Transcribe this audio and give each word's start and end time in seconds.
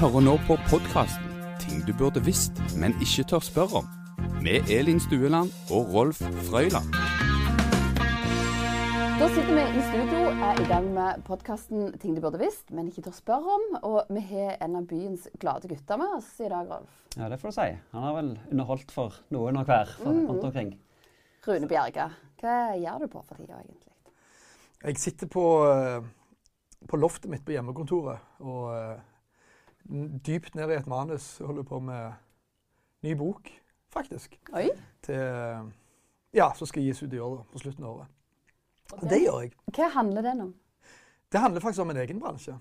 hører 0.00 0.20
nå 0.24 0.34
på 0.46 0.56
podkasten 0.70 1.30
'Ting 1.60 1.84
du 1.86 1.92
burde 1.96 2.20
visst, 2.24 2.58
men 2.76 2.92
ikke 3.00 3.24
tør 3.30 3.38
spørre 3.44 3.78
om', 3.80 3.88
med 4.42 4.68
Elin 4.70 5.00
Stueland 5.00 5.50
og 5.72 5.94
Rolf 5.94 6.18
Frøyland. 6.48 6.88
Da 9.20 9.28
sitter 9.30 9.54
vi 9.54 9.64
i 9.78 9.82
studio, 9.90 10.20
er 10.48 10.60
i 10.60 10.66
gang 10.68 10.88
med 10.94 11.22
podkasten 11.24 11.98
'Ting 11.98 12.16
du 12.16 12.20
burde 12.20 12.38
visst, 12.38 12.70
men 12.70 12.88
ikke 12.88 13.02
tør 13.02 13.10
spørre 13.12 13.54
om'. 13.56 13.78
Og 13.82 14.04
vi 14.10 14.20
har 14.20 14.56
en 14.60 14.76
av 14.76 14.86
byens 14.86 15.28
glade 15.40 15.68
gutter 15.68 15.96
med 15.96 16.06
oss 16.16 16.40
i 16.40 16.48
dag, 16.48 16.66
Rolf. 16.70 16.90
Ja, 17.16 17.28
det 17.28 17.40
får 17.40 17.48
du 17.48 17.52
si. 17.52 17.78
Han 17.92 18.02
har 18.02 18.14
vel 18.22 18.38
underholdt 18.52 18.90
for 18.92 19.12
noen 19.30 19.56
og 19.56 19.64
hver 19.64 19.86
for, 20.02 20.12
Mm. 20.12 20.26
rundt 20.28 20.44
omkring. 20.44 20.78
Rune 21.48 21.68
Bjerga, 21.68 22.10
hva 22.40 22.74
gjør 22.76 22.98
du 23.00 23.06
på 23.06 23.24
for 23.24 23.34
tida, 23.34 23.52
egentlig? 23.54 23.92
Jeg 24.84 24.96
sitter 24.96 25.26
på, 25.26 25.64
eh, 25.70 26.00
på 26.88 26.96
loftet 26.96 27.30
mitt 27.30 27.44
på 27.44 27.52
hjemmekontoret 27.52 28.18
og 28.40 28.74
eh, 28.76 28.98
dypt 30.24 30.54
ned 30.54 30.72
i 30.72 30.78
et 30.78 30.86
manus 30.90 31.38
holder 31.44 31.66
på 31.68 31.78
med 31.84 32.12
ny 33.04 33.14
bok, 33.18 33.50
faktisk. 33.92 34.38
Oi. 34.52 34.68
Til, 35.04 35.14
eh, 35.14 35.64
ja, 36.34 36.52
som 36.56 36.66
skal 36.66 36.82
gis 36.82 37.02
ut 37.02 37.12
i 37.12 37.18
år, 37.18 37.42
på 37.52 37.58
slutten 37.58 37.84
av 37.84 37.96
året. 37.96 38.06
Og 38.92 39.08
det 39.10 39.22
gjør 39.22 39.40
jeg. 39.44 39.56
Hva 39.74 39.88
handler 39.94 40.22
den 40.22 40.40
om? 40.40 40.54
Det 41.32 41.40
handler 41.40 41.60
faktisk 41.60 41.82
om 41.82 41.90
en 41.90 41.96
egen 41.96 42.20
bransje. 42.20 42.58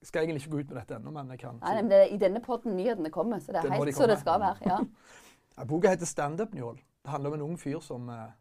Jeg 0.00 0.08
skal 0.10 0.22
egentlig 0.22 0.42
ikke 0.42 0.50
gå 0.50 0.58
ut 0.58 0.68
med 0.70 0.76
dette 0.80 0.96
ennå, 0.98 1.10
men 1.10 1.30
jeg 1.30 1.40
kan. 1.40 1.60
Nei, 1.62 1.74
men 1.80 1.90
det 1.90 2.00
er 2.02 2.10
I 2.14 2.18
denne 2.20 2.40
podden 2.44 2.76
nyhetene 2.76 3.10
kommer, 3.10 3.38
så 3.38 3.52
det 3.52 3.60
er 3.60 3.62
Det 3.62 3.72
helt 3.72 3.86
de 3.86 3.92
som 3.96 4.10
det 4.10 4.18
skal 4.20 4.40
være. 4.40 4.56
ja. 4.66 4.80
Ja, 5.56 5.64
boka 5.64 5.88
heter 5.88 6.06
Stand 6.06 6.40
Up 6.40 6.52
Njål. 6.52 6.76
Det 7.02 7.10
handler 7.10 7.30
om 7.30 7.34
en 7.34 7.42
ung 7.42 7.58
fyr 7.58 7.80
som, 7.80 8.08
eh, 8.08 8.32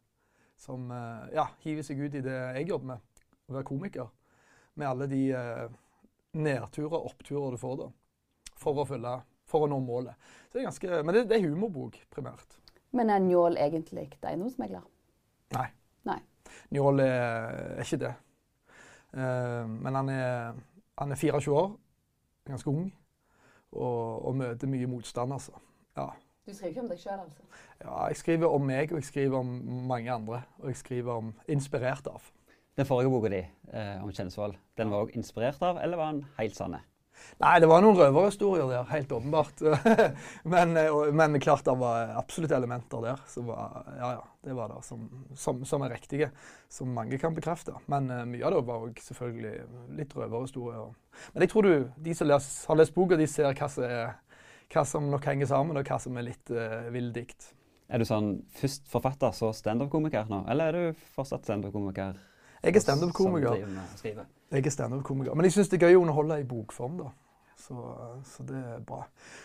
som 0.58 0.92
eh, 0.92 1.36
ja, 1.38 1.48
hiver 1.64 1.84
seg 1.84 2.00
ut 2.00 2.16
i 2.16 2.22
det 2.22 2.36
jeg 2.58 2.68
jobber 2.68 2.86
med, 2.86 3.22
å 3.48 3.55
være 3.55 3.68
komiker. 3.70 4.10
Med 4.76 4.88
alle 4.90 5.08
de 5.08 5.22
uh, 5.32 5.70
nedturer 6.36 6.98
og 6.98 7.05
oppturer 7.14 7.54
du 7.55 7.58
får 7.62 7.77
da, 7.80 7.86
for 8.60 8.82
å, 8.82 8.86
følge, 8.88 9.16
for 9.50 9.66
å 9.66 9.70
nå 9.72 9.80
målet. 9.84 10.16
Så 10.48 10.58
det 10.58 10.64
er 10.64 10.70
ganske, 10.70 11.02
men 11.02 11.18
det, 11.18 11.26
det 11.32 11.40
er 11.40 11.48
humorbok 11.48 11.98
primært. 12.14 12.60
Men 12.96 13.12
er 13.12 13.24
Njål 13.24 13.58
egentlig 13.60 14.08
eiendomsmegler? 14.24 14.86
Nei. 15.56 15.68
Nei. 16.08 16.20
Njål 16.72 17.04
er, 17.04 17.50
er 17.76 17.84
ikke 17.84 18.04
det. 18.06 18.14
Uh, 19.16 19.64
men 19.72 19.96
han 19.96 20.12
er, 20.12 20.62
han 21.00 21.12
er 21.12 21.20
24 21.20 21.56
år, 21.56 21.74
ganske 22.48 22.72
ung, 22.72 22.88
og, 23.72 24.26
og 24.28 24.38
møter 24.40 24.72
mye 24.72 24.88
motstand, 24.92 25.36
altså. 25.36 25.60
Ja. 25.98 26.10
Du 26.46 26.54
skriver 26.54 26.72
ikke 26.76 26.82
om 26.84 26.90
deg 26.92 27.00
sjøl, 27.02 27.22
altså? 27.24 27.46
Ja, 27.82 27.94
jeg 28.12 28.18
skriver 28.20 28.52
om 28.54 28.66
meg, 28.70 28.92
og 28.92 29.00
jeg 29.02 29.08
skriver 29.08 29.40
om 29.40 29.54
mange 29.90 30.12
andre. 30.14 30.44
Og 30.62 30.70
jeg 30.70 30.78
skriver 30.78 31.14
om 31.24 31.32
inspirert 31.50 32.08
av. 32.12 32.28
Den 32.78 32.86
forrige 32.86 33.10
boka 33.10 33.32
di 33.32 33.40
eh, 33.40 34.04
om 34.04 34.12
Kjensvoll, 34.14 34.54
den 34.78 34.92
var 34.92 35.06
òg 35.06 35.16
inspirert 35.18 35.64
av, 35.64 35.80
eller 35.82 35.98
var 35.98 36.12
den 36.12 36.26
helt 36.38 36.58
sanne? 36.58 36.82
Nei, 37.41 37.58
det 37.60 37.68
var 37.68 37.82
noen 37.84 37.98
røverhistorier 37.99 38.70
der, 38.70 38.85
helt 38.90 39.12
åpenbart. 39.12 39.63
men, 40.54 40.76
eh, 40.80 40.99
men 41.12 41.40
klart 41.44 41.66
det 41.68 41.76
var 41.80 42.13
absolutt 42.16 42.54
elementer 42.55 43.04
der 43.04 43.24
som 43.32 43.49
var, 43.49 43.82
ja, 43.98 44.12
ja, 44.18 44.21
det 44.48 44.55
var 44.55 44.71
det, 44.71 44.82
som, 44.88 45.08
som, 45.36 45.66
som 45.68 45.84
er 45.84 45.96
riktige. 45.98 46.30
Som 46.71 46.93
mange 46.96 47.20
kan 47.20 47.36
bekrefte. 47.36 47.76
Men 47.91 48.08
uh, 48.12 48.24
mye 48.30 48.46
av 48.48 48.55
det 48.55 48.62
var 48.68 48.86
òg 48.88 49.02
selvfølgelig 49.04 49.55
litt 49.99 50.16
røverhistorier. 50.16 50.93
Men 51.34 51.46
jeg 51.46 51.52
tror 51.52 51.68
du, 51.68 51.90
de 52.08 52.16
som 52.16 52.30
les, 52.30 52.48
har 52.70 52.80
lest 52.80 52.96
boka, 52.96 53.20
de 53.20 53.27
ser 53.32 53.52
hva 53.52 53.70
som, 53.71 53.84
er, 53.88 54.40
hva 54.71 54.86
som 54.88 55.12
nok 55.12 55.27
henger 55.27 55.52
sammen, 55.52 55.80
og 55.80 55.91
hva 55.91 55.99
som 56.02 56.16
er 56.20 56.30
litt 56.30 56.55
uh, 56.55 56.88
villdikt. 56.93 57.52
Er 57.91 58.02
du 58.02 58.08
sånn 58.08 58.40
først 58.55 58.88
forfatter, 58.90 59.36
så 59.36 59.52
standup-komiker 59.54 60.32
nå? 60.32 60.46
Eller 60.49 60.71
er 60.71 60.93
du 60.96 61.04
fortsatt 61.18 61.46
standup-komiker? 61.46 62.16
Jeg 62.66 62.76
er 62.76 62.82
standup-komiker. 62.82 63.60
Jeg 64.52 64.66
er 64.66 64.74
standup-komiker. 64.74 65.35
Men 65.38 65.46
jeg 65.46 65.53
syns 65.53 65.69
det 65.69 65.78
er 65.78 65.90
gøy 65.90 66.00
å 66.00 66.02
underholde 66.02 66.40
i 66.41 66.47
bokform, 66.50 66.98
da. 67.03 67.12
Så, 67.66 67.76
så 68.26 68.44
det 68.46 68.58
er 68.58 68.81
bra. 68.86 69.03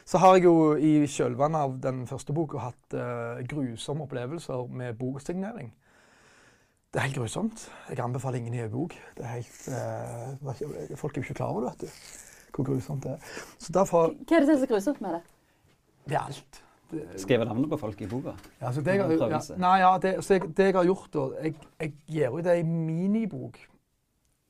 Så 0.08 0.18
har 0.20 0.36
jeg 0.36 0.46
jo 0.48 0.54
i 0.76 0.92
kjølvannet 1.08 1.60
av 1.60 1.76
den 1.84 2.00
første 2.08 2.34
boka 2.36 2.62
hatt 2.64 2.96
uh, 2.96 3.42
grusomme 3.48 4.04
opplevelser 4.08 4.72
med 4.76 4.96
boksignering. 4.98 5.70
Det 6.90 6.98
er 6.98 7.06
helt 7.06 7.20
grusomt. 7.20 7.68
Jeg 7.88 8.02
anbefaler 8.02 8.40
ingen 8.40 8.56
gi 8.56 8.66
bok. 8.72 8.96
Det 9.16 9.26
er 9.26 9.36
helt, 9.36 9.60
uh, 9.68 10.96
folk 10.98 11.14
er 11.14 11.22
jo 11.22 11.28
ikke 11.28 11.38
klar 11.42 11.54
over 11.54 11.68
det, 11.68 11.76
vet 11.76 11.86
du. 11.86 12.50
Hvor 12.56 12.66
grusomt 12.72 13.04
det 13.04 13.14
er. 13.14 13.36
Så 13.58 13.72
derfor 13.72 14.10
Hva 14.10 14.36
er 14.36 14.42
det 14.42 14.48
som 14.48 14.56
er 14.56 14.64
så 14.64 14.72
grusomt 14.72 15.04
med 15.04 15.16
det? 15.16 15.22
Det 16.08 16.16
er 16.16 16.24
alt. 16.24 16.64
Det, 16.90 17.20
Skriver 17.22 17.46
navnet 17.46 17.70
på 17.70 17.78
folk 17.78 18.00
i 18.02 18.06
boka? 18.10 18.34
Ja, 18.60 18.72
så 18.72 18.82
det, 18.82 18.96
jeg, 18.98 19.18
En 19.18 19.30
ja, 19.30 19.40
nei, 19.62 19.76
ja, 19.78 19.90
det, 20.02 20.14
så 20.24 20.34
jeg, 20.34 20.48
det 20.56 20.70
jeg 20.70 20.74
har 20.74 20.88
gjort 20.88 21.12
da, 21.14 21.26
jeg, 21.44 21.54
jeg 21.80 21.92
gir 22.10 22.34
ut 22.34 22.48
ei 22.50 22.62
minibok 22.66 23.60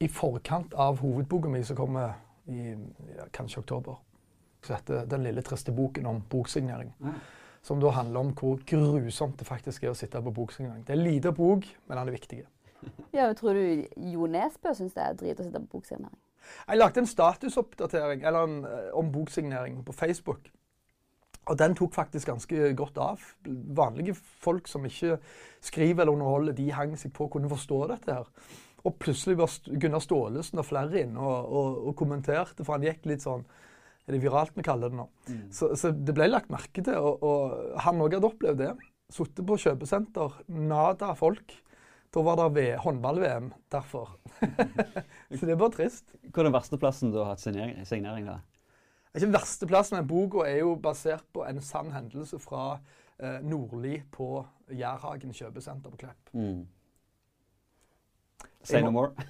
i 0.00 0.08
forkant 0.08 0.74
av 0.80 1.02
hovedboka 1.02 1.50
mi 1.52 1.60
som 1.66 1.76
kommer 1.76 2.14
i 2.48 2.70
ja, 2.72 3.26
kanskje 3.32 3.60
oktober. 3.60 4.00
Så 4.64 4.74
heter 4.74 5.04
'Den 5.06 5.22
lille 5.22 5.42
triste 5.42 5.72
boken 5.72 6.06
om 6.06 6.22
boksignering'. 6.30 6.92
Ja. 7.00 7.12
Som 7.62 7.80
da 7.80 7.90
handler 7.90 8.20
om 8.20 8.32
hvor 8.32 8.58
grusomt 8.66 9.38
det 9.38 9.46
faktisk 9.46 9.84
er 9.84 9.90
å 9.90 9.94
sitte 9.94 10.22
på 10.22 10.32
boksignering. 10.32 10.86
Det 10.86 10.94
er 10.94 10.98
en 10.98 11.04
liten 11.04 11.34
bok, 11.34 11.64
men 11.86 11.98
den 11.98 12.08
er 12.08 12.12
viktig. 12.12 12.42
Ja, 13.12 13.28
og 13.28 13.36
Tror 13.36 13.52
du 13.52 13.84
Jo 13.96 14.26
Nesbø 14.26 14.72
syns 14.74 14.94
det 14.94 15.02
er 15.02 15.12
drit 15.12 15.40
å 15.40 15.44
sitte 15.44 15.60
på 15.60 15.76
boksignering? 15.76 16.16
Jeg 16.68 16.78
lagde 16.78 17.00
en 17.00 17.06
statusoppdatering 17.06 18.22
eller 18.24 18.42
en, 18.42 18.64
eh, 18.64 18.90
om 18.96 19.12
boksignering 19.12 19.84
på 19.84 19.92
Facebook. 19.92 20.50
Og 21.50 21.59
den 21.59 21.75
tok 21.75 21.94
faktisk 21.97 22.31
ganske 22.31 22.72
godt 22.78 22.99
av. 23.03 23.22
Vanlige 23.77 24.15
folk 24.15 24.69
som 24.71 24.84
ikke 24.87 25.19
skriver 25.65 26.05
eller 26.05 26.15
underholder, 26.15 26.55
de 26.56 26.69
hang 26.75 26.94
seg 26.99 27.12
på 27.16 27.27
og 27.27 27.34
kunne 27.34 27.50
forstå 27.50 27.81
dette 27.91 28.19
her. 28.21 28.28
Og 28.87 28.94
plutselig 29.03 29.37
var 29.41 29.56
Gunnar 29.83 30.05
Staalesen 30.05 30.62
og 30.62 30.69
flere 30.69 31.03
inne 31.03 31.21
og, 31.21 31.50
og, 31.50 31.81
og 31.91 31.97
kommenterte, 31.99 32.65
for 32.65 32.78
han 32.78 32.87
gikk 32.87 33.11
litt 33.11 33.25
sånn 33.27 33.43
Er 34.06 34.16
det 34.16 34.22
viralt 34.22 34.55
vi 34.56 34.65
kaller 34.65 34.93
det 34.93 34.97
nå? 34.97 35.09
Så, 35.53 35.75
så 35.77 35.91
det 35.93 36.15
ble 36.16 36.31
lagt 36.31 36.53
merke 36.53 36.83
til, 36.83 36.97
og, 36.97 37.21
og 37.27 37.82
han 37.84 38.00
òg 38.00 38.17
hadde 38.17 38.31
opplevd 38.31 38.62
det. 38.62 38.71
Sittet 39.11 39.44
på 39.47 39.59
kjøpesenter, 39.59 40.38
nada 40.71 41.12
folk. 41.19 41.59
Da 42.11 42.22
var 42.27 42.41
det 42.55 42.81
håndball-VM 42.82 43.53
derfor. 43.71 44.17
så 45.37 45.47
det 45.47 45.53
er 45.55 45.61
bare 45.61 45.75
trist. 45.77 46.09
Hva 46.31 46.43
er 46.43 46.49
den 46.49 46.56
verste 46.56 46.78
plassen 46.81 47.12
du 47.12 47.21
har 47.21 47.34
hatt 47.34 47.43
signering, 47.43 47.84
signering 47.87 48.27
da? 48.27 48.41
Det 49.10 49.19
er 49.19 49.26
ikke 49.26 49.38
verste 49.41 49.66
plass, 49.66 49.91
men 49.93 50.06
boka 50.06 50.44
er 50.47 50.60
jo 50.60 50.76
basert 50.78 51.25
på 51.34 51.43
en 51.48 51.59
sann 51.65 51.91
hendelse 51.91 52.38
fra 52.38 52.76
eh, 53.19 53.41
Nordli 53.43 53.97
på 54.15 54.44
Jærhagen 54.71 55.32
kjøpesenter 55.34 55.91
på 55.91 55.98
Klepp. 56.04 56.31
Mm. 56.32 56.60
Say 58.62 58.82
no 58.84 58.91
more. 58.91 59.10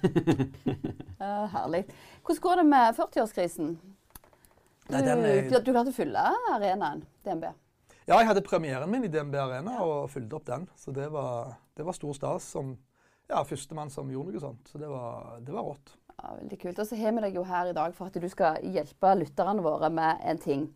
Uh, 1.21 1.45
herlig. 1.53 1.83
Hvordan 2.25 2.41
går 2.41 2.55
det 2.57 2.63
med 2.65 2.95
40-årskrisen? 2.97 3.67
Du, 4.89 4.95
er- 4.97 5.43
du, 5.45 5.57
du 5.61 5.67
klarte 5.69 5.91
å 5.91 5.93
fylle 5.93 6.23
arenaen, 6.49 7.03
DNB. 7.21 7.43
Ja, 8.09 8.15
jeg 8.17 8.25
hadde 8.31 8.41
premieren 8.41 8.89
min 8.89 9.05
i 9.05 9.11
DNB 9.13 9.37
Arena 9.37 9.75
og 9.85 10.07
fulgte 10.09 10.39
opp 10.39 10.47
den. 10.49 10.65
Så 10.81 10.89
det 10.95 11.05
var, 11.13 11.51
det 11.77 11.85
var 11.85 11.93
stor 11.93 12.17
stas 12.17 12.47
som 12.55 12.73
ja, 13.29 13.43
førstemann 13.45 13.93
som 13.93 14.09
gjorde 14.09 14.33
noe 14.33 14.41
sånt. 14.47 14.65
Så 14.73 14.81
det 14.81 14.89
var, 14.89 15.37
det 15.45 15.53
var 15.53 15.69
rått. 15.69 15.93
Ja, 16.21 16.35
veldig 16.37 16.59
kult. 16.61 16.79
Og 16.79 16.87
så 16.87 16.97
har 16.99 17.15
vi 17.15 17.23
deg 17.25 17.35
jo 17.35 17.43
her 17.47 17.71
i 17.71 17.77
dag 17.77 17.95
for 17.97 18.11
at 18.11 18.17
du 18.21 18.27
skal 18.29 18.59
hjelpe 18.73 19.13
lytterne 19.17 19.63
våre 19.65 19.89
med 19.89 20.21
en 20.25 20.41
ting. 20.41 20.67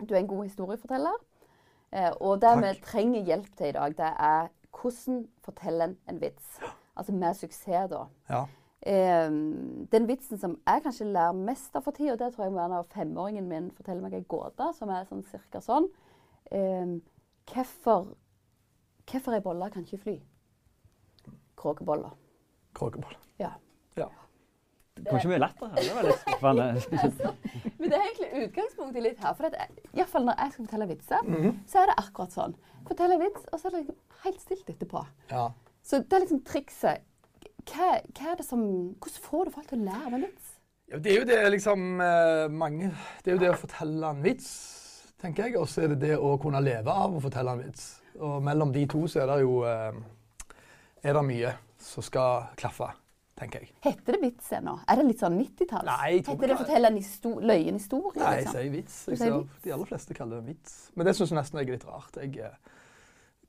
Du 0.00 0.14
er 0.14 0.20
en 0.20 0.28
god 0.28 0.44
historieforteller. 0.44 1.22
Eh, 1.94 2.10
og 2.20 2.42
det 2.42 2.52
vi 2.60 2.72
trenger 2.84 3.24
hjelp 3.24 3.56
til 3.56 3.70
i 3.70 3.76
dag, 3.76 3.96
det 3.96 4.10
er 4.10 4.50
hvordan 4.74 5.22
fortelle 5.44 5.88
en, 5.88 5.96
en 6.10 6.20
vits. 6.20 6.58
Altså 6.96 7.14
med 7.14 7.34
suksess, 7.38 7.90
da. 7.90 8.02
Ja. 8.28 8.42
Eh, 8.84 9.30
den 9.92 10.08
vitsen 10.08 10.38
som 10.38 10.58
jeg 10.66 10.82
kanskje 10.84 11.08
lærer 11.08 11.38
mest 11.38 11.76
av 11.76 11.86
for 11.86 11.96
tida, 11.96 12.18
det 12.20 12.34
tror 12.34 12.44
jeg 12.44 12.52
må 12.52 12.60
være 12.60 12.74
når 12.74 12.90
femåringen 12.92 13.48
min 13.48 13.70
forteller 13.72 14.04
meg 14.04 14.18
ei 14.18 14.28
gåte 14.28 14.68
som 14.76 14.92
er 14.92 15.08
sånn 15.08 15.24
cirka 15.30 15.62
sånn. 15.64 15.88
Hvorfor 17.48 18.12
Hvorfor 19.10 19.36
ei 19.36 19.40
bolle 19.40 19.70
kan 19.70 19.84
ikke 19.84 19.98
fly? 19.98 20.14
Kråkeboller. 21.60 22.16
Kråkeboller. 22.74 23.18
Ja. 23.38 23.50
Ja. 23.96 24.08
Det 24.94 25.08
kom 25.10 25.18
ikke 25.18 25.30
mye 25.32 25.40
latter 25.42 25.72
her. 25.72 25.80
Det 25.82 25.94
var 25.96 26.06
litt 26.06 26.20
skuffende. 26.22 27.32
Men 27.80 27.90
det 27.90 27.96
er 27.98 28.04
egentlig 28.04 28.44
utgangspunktet 28.46 29.02
litt 29.02 29.18
her. 29.24 29.34
For 29.34 29.48
at, 29.48 29.56
i 29.90 29.98
hvert 29.98 30.12
fall 30.12 30.24
når 30.28 30.38
jeg 30.38 30.52
skal 30.54 30.66
fortelle 30.68 30.86
vitser, 30.92 31.24
Mhm. 31.26 31.56
så 31.66 31.80
er 31.82 31.90
det 31.90 31.96
akkurat 32.04 32.36
sånn. 32.36 32.54
Fortell 32.86 33.12
en 33.16 33.20
vits, 33.24 33.46
og 33.52 33.58
så 33.60 33.66
er 33.68 33.74
det 33.74 33.80
liksom 33.82 33.98
helt 34.24 34.40
stilt 34.40 34.70
etterpå. 34.74 35.04
ja. 35.32 35.48
Så 35.84 35.98
det 36.00 36.16
er 36.16 36.22
liksom 36.24 36.38
trikset. 36.48 37.02
Hva, 37.68 37.88
hva 38.16 38.30
er 38.32 38.36
det 38.38 38.44
som, 38.46 38.60
hvordan 38.96 39.20
får 39.26 39.44
du 39.44 39.50
folk 39.52 39.66
til 39.68 39.82
å 39.82 39.84
lære 39.84 40.06
av 40.06 40.14
en 40.16 40.22
vits? 40.24 40.46
Ja, 40.88 40.98
det 40.98 41.10
er 41.12 41.18
jo 41.18 41.26
det 41.28 41.40
liksom 41.52 42.00
eh, 42.00 42.48
mange 42.52 42.88
Det 43.24 43.30
er 43.32 43.36
jo 43.36 43.42
det 43.42 43.50
å 43.52 43.58
fortelle 43.60 44.10
en 44.14 44.22
vits, 44.24 44.48
tenker 45.20 45.44
jeg. 45.50 45.58
Og 45.60 45.68
så 45.68 45.82
er 45.84 45.88
det 45.92 45.98
det 46.06 46.16
å 46.16 46.38
kunne 46.40 46.60
leve 46.64 46.88
av 46.92 47.12
å 47.18 47.20
fortelle 47.20 47.52
en 47.52 47.60
vits. 47.66 48.00
Og 48.16 48.40
mellom 48.46 48.72
de 48.72 48.86
to 48.86 49.02
så 49.08 49.24
er 49.24 49.26
det 49.34 49.38
jo 49.42 49.58
eh, 49.68 49.92
er 51.04 51.12
det 51.18 51.24
mye 51.28 51.52
som 51.84 52.02
skal 52.06 52.46
klaffe, 52.56 52.88
tenker 53.38 53.64
jeg. 53.64 53.74
Heter 53.84 54.16
det 54.16 54.20
vits 54.22 54.52
ennå? 54.54 54.76
Er 54.88 55.00
det 55.00 55.06
litt 55.08 55.22
sånn 55.22 55.36
90-talls? 55.40 55.88
Nei, 55.88 56.10
Heter 56.20 56.50
det 56.50 56.56
å 56.56 56.60
fortelle 56.60 56.90
en 56.90 56.98
løyen 57.50 57.78
historie? 57.80 58.22
Nei, 58.22 58.32
jeg 58.38 58.44
liksom? 58.44 58.58
sier 58.58 58.72
vits. 58.74 58.98
Jeg 59.10 59.20
ser, 59.20 59.36
vits? 59.40 59.62
de 59.64 59.74
aller 59.76 59.90
fleste 59.90 60.16
kaller 60.16 60.40
det 60.40 60.54
vits. 60.54 60.76
Men 60.94 61.08
det 61.08 61.16
syns 61.18 61.32
jeg 61.34 61.38
nesten 61.40 61.62
er 61.62 61.70
litt 61.72 61.86
rart. 61.88 62.18
Jeg, 62.22 62.36
eh, 62.46 62.82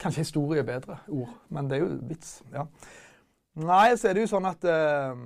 kanskje 0.01 0.25
historie 0.25 0.63
er 0.63 0.67
bedre 0.67 0.99
ord, 1.13 1.35
men 1.53 1.69
det 1.69 1.77
er 1.77 1.85
jo 1.85 1.91
vits. 2.09 2.39
ja. 2.53 2.65
Nei, 3.55 3.93
så 3.95 4.09
er 4.09 4.17
det 4.17 4.25
jo 4.25 4.31
sånn 4.33 4.47
at 4.49 4.65
uh, 4.67 5.19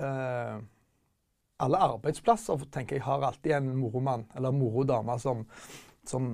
uh, 0.00 0.54
alle 1.60 1.80
arbeidsplasser 1.90 2.62
tenker 2.72 2.96
jeg 2.96 3.04
har 3.04 3.26
alltid 3.26 3.58
en 3.58 3.74
moromann 3.76 4.24
eller 4.32 4.54
morodame 4.56 5.18
som, 5.20 5.42
som 6.08 6.30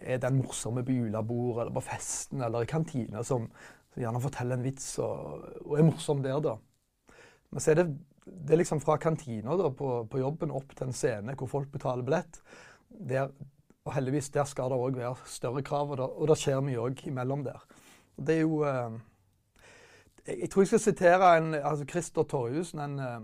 er 0.00 0.18
den 0.18 0.40
morsomme 0.40 0.82
på 0.82 0.96
julebordet 0.96 1.62
eller 1.62 1.76
på 1.76 1.84
festen 1.86 2.42
eller 2.42 2.66
i 2.66 2.70
kantina, 2.72 3.22
som, 3.22 3.46
som 3.92 4.02
gjerne 4.02 4.22
forteller 4.24 4.58
en 4.58 4.64
vits 4.64 4.88
og, 5.04 5.46
og, 5.66 5.76
er 5.78 5.86
morsom 5.86 6.22
der, 6.24 6.40
da. 6.44 6.56
Men 7.52 7.60
så 7.60 7.72
er 7.72 7.82
det, 7.82 7.86
det 8.24 8.54
er 8.54 8.62
liksom 8.62 8.80
fra 8.80 8.96
kantina 9.00 9.56
da, 9.60 9.68
på, 9.76 9.94
på, 10.08 10.20
jobben 10.22 10.54
opp 10.54 10.72
til 10.76 10.88
en 10.88 10.96
scene 10.96 11.36
hvor 11.36 11.50
folk 11.50 11.72
betaler 11.72 12.06
billett. 12.06 12.40
Der, 12.88 13.32
og 13.84 13.96
heldigvis, 13.96 14.30
der 14.32 14.48
skal 14.48 14.72
det 14.72 14.78
òg 14.80 14.96
være 14.96 15.28
større 15.28 15.64
krav, 15.66 15.90
og, 15.90 15.98
det, 16.00 16.06
og 16.06 16.30
det 16.30 16.38
skjer 16.40 16.64
mye 16.64 16.80
òg 16.80 17.04
imellom 17.10 17.44
der. 17.44 17.64
Og 18.16 18.26
det 18.28 18.38
er 18.38 18.44
jo 18.44 18.62
eh, 18.68 19.00
jeg, 20.26 20.50
tror 20.50 20.62
jeg 20.62 20.72
skal 20.72 20.84
sitere 20.86 21.30
en, 21.36 21.54
altså 21.54 21.86
Christer 21.90 22.22
Torjussen, 22.22 22.80
en 22.80 22.98
eh, 22.98 23.20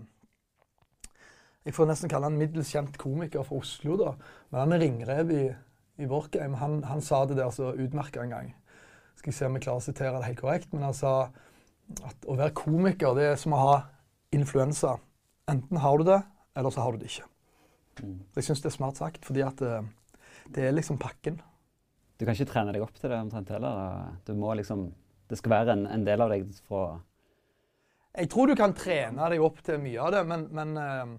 Jeg 1.65 1.75
får 1.75 1.89
nesten 1.89 2.09
kalle 2.09 2.29
han 2.29 2.37
middels 2.39 2.69
kjent 2.71 2.95
komiker 2.97 3.43
fra 3.45 3.57
Oslo, 3.59 3.97
da. 3.99 4.13
Men 4.49 4.59
han 4.61 4.73
er 4.73 4.79
ringrev 4.83 5.31
i, 5.35 5.41
i 5.99 6.07
Workheim. 6.07 6.55
Han, 6.57 6.79
han, 6.87 7.01
sa 7.03 7.25
det 7.27 7.37
der 7.37 7.51
så 7.53 7.73
utmerka 7.75 8.23
en 8.23 8.31
gang. 8.33 8.53
Skal 9.19 9.33
jeg 9.33 9.37
se 9.37 9.49
om 9.49 9.57
jeg 9.57 9.65
klarer 9.65 9.83
å 9.83 9.85
sitere 9.85 10.15
det 10.17 10.29
helt 10.29 10.41
korrekt. 10.41 10.71
Men 10.73 10.87
han 10.87 10.95
sa 10.95 11.13
at 12.07 12.27
å 12.29 12.37
være 12.39 12.55
komiker, 12.57 13.17
det 13.17 13.27
er 13.33 13.39
som 13.41 13.55
å 13.57 13.61
ha 13.61 13.75
influensa. 14.35 14.95
Enten 15.49 15.81
har 15.81 15.99
du 15.99 16.07
det, 16.07 16.21
eller 16.57 16.73
så 16.73 16.85
har 16.85 16.95
du 16.95 17.01
det 17.01 17.11
ikke. 17.11 17.27
Mm. 17.99 18.17
Jeg 18.37 18.47
syns 18.47 18.63
det 18.63 18.71
er 18.71 18.77
smart 18.77 19.01
sagt, 19.01 19.25
fordi 19.27 19.43
at 19.43 19.59
det, 19.59 19.75
eh, 19.81 20.17
det 20.55 20.65
er 20.65 20.73
liksom 20.73 20.97
pakken. 21.01 21.41
Du 22.17 22.25
kan 22.25 22.35
ikke 22.35 22.51
trene 22.51 22.73
deg 22.75 22.83
opp 22.83 22.95
til 22.97 23.11
det 23.11 23.19
omtrent 23.19 23.51
heller? 23.53 24.15
Du 24.27 24.33
må 24.37 24.53
liksom 24.57 24.87
det 25.29 25.37
skal 25.37 25.53
være 25.53 25.75
en, 25.75 25.85
en, 25.87 26.05
del 26.05 26.23
av 26.23 26.31
deg 26.33 26.47
fra 26.67 26.83
Jeg 28.17 28.29
tror 28.33 28.49
du 28.49 28.55
kan 28.57 28.73
trene 28.73 29.29
deg 29.31 29.43
opp 29.45 29.61
til 29.65 29.81
mye 29.83 30.01
av 30.01 30.15
det, 30.15 30.23
men, 30.31 30.45
men 30.57 30.71
uh, 30.79 31.11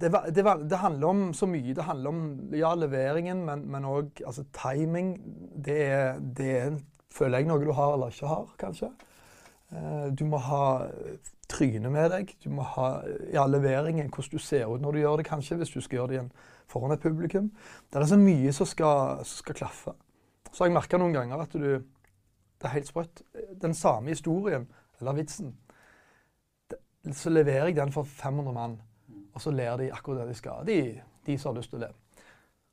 det, 0.00 0.10
det, 0.34 0.44
det, 0.70 0.78
handler 0.80 1.08
om 1.08 1.22
så 1.34 1.46
mye. 1.46 1.74
Det 1.74 1.86
handler 1.86 2.10
om 2.10 2.22
ja, 2.54 2.74
leveringen, 2.74 3.44
men 3.46 3.88
òg 3.88 4.22
altså, 4.26 4.44
timing. 4.56 5.16
Det 5.66 5.78
er, 5.86 6.20
det 6.20 6.50
er, 6.58 6.78
føler 7.14 7.42
jeg, 7.42 7.50
noe 7.50 7.62
du 7.62 7.72
har 7.72 7.96
eller 7.96 8.14
ikke 8.14 8.30
har, 8.30 8.48
kanskje. 8.60 8.90
Uh, 9.74 10.10
du 10.14 10.24
må 10.28 10.38
ha 10.44 10.64
trynet 11.50 11.92
med 11.92 12.10
deg. 12.12 12.34
Du 12.44 12.50
må 12.54 12.66
ha 12.76 12.88
ja, 13.32 13.46
leveringen, 13.46 14.10
hvordan 14.10 14.38
du 14.38 14.42
ser 14.42 14.68
ut 14.70 14.82
når 14.82 14.96
du 14.96 15.02
gjør 15.02 15.22
det, 15.22 15.28
kanskje, 15.30 15.58
hvis 15.60 15.74
du 15.74 15.80
skal 15.80 16.02
gjøre 16.02 16.12
det 16.12 16.18
igjen 16.18 16.34
foran 16.70 16.94
et 16.94 17.02
publikum. 17.02 17.50
Det 17.92 18.00
er 18.00 18.08
så 18.08 18.18
mye 18.18 18.52
som 18.56 18.66
skal, 18.66 19.24
som 19.24 19.44
skal 19.44 19.58
klaffe. 19.58 19.98
Så 20.50 20.62
har 20.62 20.70
jeg 20.70 20.78
merka 20.78 20.98
noen 21.00 21.14
ganger 21.16 21.42
at 21.44 21.54
du 21.58 21.68
det 22.64 22.70
er 22.70 22.78
helt 22.78 22.88
sprøtt. 22.88 23.22
Den 23.60 23.74
samme 23.74 24.08
historien, 24.08 24.68
eller 25.00 25.12
vitsen, 25.12 25.50
så 27.12 27.30
leverer 27.30 27.66
jeg 27.66 27.76
den 27.76 27.92
for 27.92 28.02
500 28.08 28.52
mann, 28.56 28.78
og 29.34 29.42
så 29.42 29.50
ler 29.50 29.76
de 29.80 29.92
akkurat 29.92 30.22
det 30.22 30.32
de 30.32 30.38
skal. 30.38 30.66
De, 30.66 30.78
de 31.26 31.38
som 31.38 31.52
har 31.52 31.60
lyst 31.60 31.72
til 31.74 31.82
le. 31.82 31.90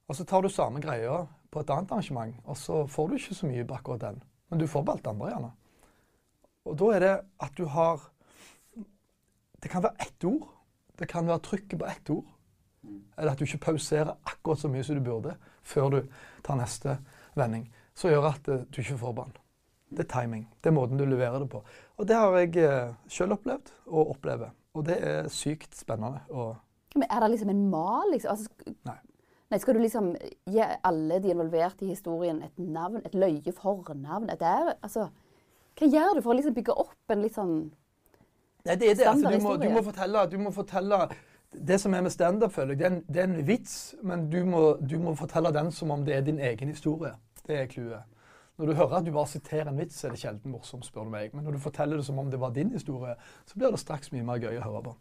Og 0.08 0.18
så 0.18 0.26
tar 0.28 0.44
du 0.44 0.50
samme 0.52 0.82
greia 0.84 1.24
på 1.52 1.62
et 1.62 1.70
annet 1.74 1.92
arrangement, 1.92 2.36
og 2.46 2.58
så 2.58 2.86
får 2.88 3.08
du 3.08 3.18
ikke 3.18 3.36
så 3.36 3.50
mye 3.50 3.66
på 3.68 3.78
akkurat 3.78 4.04
den. 4.06 4.22
Men 4.50 4.60
du 4.60 4.68
får 4.68 4.84
på 4.84 4.92
alt 4.92 5.04
det 5.06 5.12
andre, 5.12 5.30
gjerne. 5.32 5.52
Og 6.68 6.78
da 6.78 6.90
er 6.96 7.04
det 7.06 7.14
at 7.42 7.58
du 7.58 7.66
har 7.66 8.08
Det 9.62 9.70
kan 9.70 9.84
være 9.84 10.02
ett 10.02 10.24
ord. 10.26 10.48
Det 10.98 11.08
kan 11.08 11.28
være 11.28 11.40
trykket 11.46 11.80
på 11.80 11.86
ett 11.86 12.10
ord. 12.10 12.26
Eller 13.18 13.32
at 13.32 13.38
du 13.38 13.44
ikke 13.46 13.58
pauserer 13.58 14.16
akkurat 14.26 14.60
så 14.60 14.68
mye 14.74 14.84
som 14.84 14.98
du 14.98 15.04
burde 15.06 15.36
før 15.62 15.90
du 15.90 16.00
tar 16.44 16.58
neste 16.58 16.96
vending. 17.38 17.68
Som 17.94 18.10
gjør 18.10 18.32
at 18.32 18.50
du 18.50 18.82
ikke 18.82 18.98
får 18.98 19.14
ball. 19.14 19.36
Det 19.92 20.00
er 20.00 20.10
timing. 20.10 20.48
Det 20.64 20.72
er 20.72 20.74
måten 20.74 20.98
du 20.98 21.06
leverer 21.06 21.40
det 21.44 21.50
på. 21.52 21.62
Og 21.98 22.08
det 22.08 22.18
har 22.18 22.38
jeg 22.40 22.58
eh, 22.58 22.94
sjøl 23.08 23.36
opplevd, 23.36 23.70
og 23.86 24.16
opplever. 24.16 24.50
Og 24.74 24.86
det 24.88 24.98
er 25.04 25.32
sykt 25.32 25.76
spennende. 25.76 26.22
Men 26.96 27.08
er 27.08 27.24
det 27.24 27.32
liksom 27.34 27.50
en 27.50 27.66
mal? 27.70 28.12
Liksom? 28.12 28.30
Altså, 28.32 28.76
nei. 28.88 28.98
nei. 29.52 29.60
Skal 29.60 29.76
du 29.76 29.82
liksom 29.84 30.14
gi 30.52 30.64
alle 30.88 31.20
de 31.24 31.34
involverte 31.34 31.86
i 31.86 31.92
historien 31.92 32.42
et 32.44 32.60
navn, 32.60 33.02
et 33.06 33.16
løye 33.16 33.54
fornavn? 33.56 34.30
Et 34.32 34.42
er, 34.42 34.74
altså, 34.82 35.10
hva 35.80 35.92
gjør 35.92 36.16
du 36.16 36.22
for 36.22 36.34
å 36.34 36.40
liksom 36.40 36.56
bygge 36.56 36.78
opp 36.84 37.14
en 37.16 37.24
litt 37.26 37.38
sånn 37.38 37.56
Nei, 38.62 38.76
det 38.78 38.92
er 38.92 38.98
det. 39.00 39.06
Altså, 39.10 39.30
du, 39.34 39.40
må, 39.42 39.56
du, 39.58 39.70
må 39.74 39.82
fortelle, 39.82 40.24
du 40.30 40.36
må 40.38 40.52
fortelle 40.54 40.98
det 41.52 41.80
som 41.82 41.96
er 41.98 42.04
med 42.06 42.14
standup, 42.14 42.52
føler 42.54 42.76
jeg, 42.76 42.80
det 42.80 42.86
er, 42.86 42.92
en, 42.94 43.00
det 43.08 43.22
er 43.22 43.28
en 43.28 43.48
vits, 43.48 43.74
men 44.06 44.28
du 44.30 44.44
må, 44.46 44.62
du 44.78 45.00
må, 45.02 45.16
fortelle 45.18 45.52
den 45.56 45.72
som 45.74 45.92
om 45.92 46.06
det 46.06 46.16
er 46.16 46.22
din 46.28 46.40
egen 46.40 46.70
historie. 46.70 47.16
Det 47.48 47.58
er 47.58 47.66
clouet. 47.72 48.06
Når 48.62 48.70
du 48.70 48.78
hører 48.78 49.00
at 49.00 49.06
du 49.08 49.14
bare 49.16 49.26
siterer 49.26 49.72
en 49.72 49.80
vits, 49.82 49.96
er 50.06 50.12
det 50.14 50.20
sjelden 50.22 50.52
morsomt, 50.54 50.86
spør 50.86 51.08
du 51.08 51.10
meg. 51.16 51.32
Men 51.34 51.48
når 51.48 51.56
du 51.56 51.64
forteller 51.64 51.98
det 51.98 52.06
som 52.06 52.20
om 52.22 52.28
det 52.30 52.38
var 52.38 52.52
din 52.54 52.70
historie, 52.76 53.16
så 53.50 53.58
blir 53.58 53.74
det 53.74 53.80
straks 53.82 54.12
mye 54.14 54.26
mer 54.28 54.38
gøy 54.38 54.60
å 54.60 54.68
høre 54.68 54.82
på. 54.86 54.94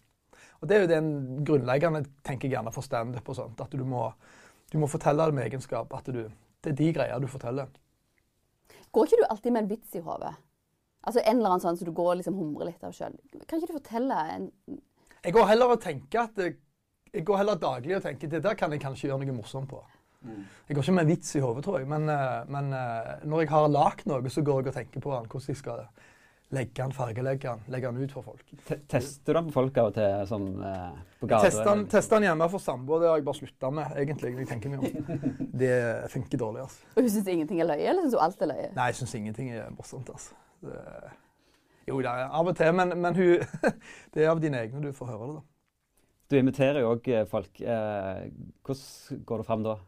Og 0.63 0.69
Det 0.69 0.77
er 0.77 0.81
jo 0.81 0.89
den 0.89 1.11
grunnleggende, 1.45 2.01
tenker 2.25 2.49
jeg 2.49 2.57
gjerne, 2.57 2.73
for 2.73 2.87
standup 2.87 3.29
og 3.29 3.37
sånt. 3.37 3.61
At 3.61 3.77
du 3.77 3.85
må, 3.85 4.07
du 4.73 4.79
må, 4.81 4.89
fortelle 4.89 5.29
det 5.29 5.37
med 5.37 5.51
egenskap. 5.51 5.93
At 5.93 6.09
du, 6.09 6.23
det 6.65 6.73
er 6.73 6.79
de 6.79 6.89
greier 6.97 7.21
du 7.21 7.29
forteller. 7.29 7.69
Går 8.97 9.11
ikke 9.11 9.21
du 9.21 9.29
alltid 9.29 9.53
med 9.53 9.67
en 9.67 9.71
vits 9.75 10.01
i 10.01 10.05
hodet? 10.09 10.33
Altså 11.05 11.21
en 11.21 11.37
eller 11.37 11.53
annen 11.53 11.67
sånn 11.67 11.77
som 11.77 11.85
så 11.85 11.93
du 11.93 11.97
går 12.01 12.15
og 12.15 12.19
liksom 12.23 12.41
humrer 12.41 12.73
litt 12.73 12.89
av 12.89 12.97
sjøl. 12.97 13.21
Kan 13.45 13.61
ikke 13.61 13.75
du 13.75 13.77
fortelle 13.77 14.25
en 14.33 14.51
Jeg 15.21 15.37
går 15.37 15.53
heller 15.53 15.77
og 15.77 15.85
tenker 15.85 16.25
at 16.25 16.41
jeg 16.41 17.25
går 17.29 17.43
heller 17.43 17.61
daglig 17.61 17.97
og 17.99 18.05
tenker 18.09 18.33
det 18.33 18.41
der 18.45 18.57
kan 18.57 18.73
jeg 18.73 18.81
kanskje 18.81 19.11
gjøre 19.11 19.21
noe 19.21 19.37
morsomt 19.37 19.69
på. 19.69 19.85
Jeg 20.21 20.77
går 20.77 20.85
ikke 20.85 20.95
med 20.99 21.09
vits 21.09 21.35
i 21.37 21.41
hodet, 21.41 21.65
tror 21.65 21.81
jeg. 21.81 21.89
Men, 21.89 22.09
eh, 22.13 22.45
men, 22.53 22.73
eh, 22.77 23.13
når 23.25 23.45
jeg 23.45 23.51
har 23.55 23.69
lagd 23.73 24.07
noe, 24.07 24.31
så 24.31 24.43
går 24.45 24.63
jeg 24.63 24.73
og 24.73 24.75
tenker 24.77 25.01
på 25.01 25.13
den, 25.15 25.29
hvordan 25.33 25.49
jeg 25.49 25.57
skal 25.57 25.87
legge 26.51 26.83
den, 26.83 26.93
fargelegge 26.93 27.47
den, 27.47 27.63
legge 27.73 27.89
den 27.93 28.05
ut 28.05 28.13
for 28.13 28.27
folk. 28.27 28.45
T 28.67 28.77
tester 28.91 29.33
du 29.33 29.39
den 29.39 29.49
på 29.49 29.55
folk 29.55 29.79
av 29.81 29.91
og 29.91 29.95
til 29.97 30.27
sånn 30.29 30.49
eh, 30.67 31.01
på 31.23 31.31
gata? 31.31 31.49
Tester, 31.49 31.85
tester 31.95 32.19
den 32.19 32.29
hjemme 32.29 32.49
for 32.53 32.63
samboer. 32.63 33.01
Det 33.01 33.11
har 33.11 33.21
jeg 33.21 33.27
bare 33.31 33.41
slutta 33.41 33.73
med, 33.75 33.97
egentlig. 34.03 34.35
jeg 34.43 34.51
tenker 34.51 34.75
meg 34.75 34.85
om. 34.85 35.27
Det 35.63 35.75
funker 36.13 36.43
dårlig. 36.45 36.67
altså. 36.67 36.93
Og 36.95 37.03
Hun 37.03 37.11
syns 37.17 37.33
ingenting 37.35 37.63
er 37.65 37.71
løye, 37.73 37.89
eller 37.89 38.05
syns 38.05 38.19
hun 38.19 38.25
alt 38.27 38.43
er 38.45 38.53
løye? 38.53 38.71
Nei, 38.77 38.89
jeg 38.91 39.01
syns 39.01 39.15
ingenting 39.19 39.53
er 39.57 39.71
morsomt. 39.77 40.11
altså. 40.13 40.37
Det, 40.61 40.81
jo, 41.89 42.01
det 42.05 42.11
er 42.13 42.27
av 42.29 42.51
og 42.53 42.59
til, 42.59 42.75
men, 42.77 42.93
men 43.01 43.17
hun, 43.17 43.71
det 44.15 44.27
er 44.27 44.35
av 44.35 44.43
dine 44.43 44.61
egne 44.67 44.85
du 44.85 44.93
får 44.97 45.15
høre 45.15 45.31
det. 45.31 45.39
da. 45.41 45.47
Du 46.31 46.37
inviterer 46.39 46.85
jo 46.85 46.93
òg 46.95 47.09
folk. 47.31 47.63
Eh, 47.63 48.27
hvordan 48.67 49.25
går 49.27 49.41
det 49.41 49.47
fram 49.49 49.65
da? 49.65 49.81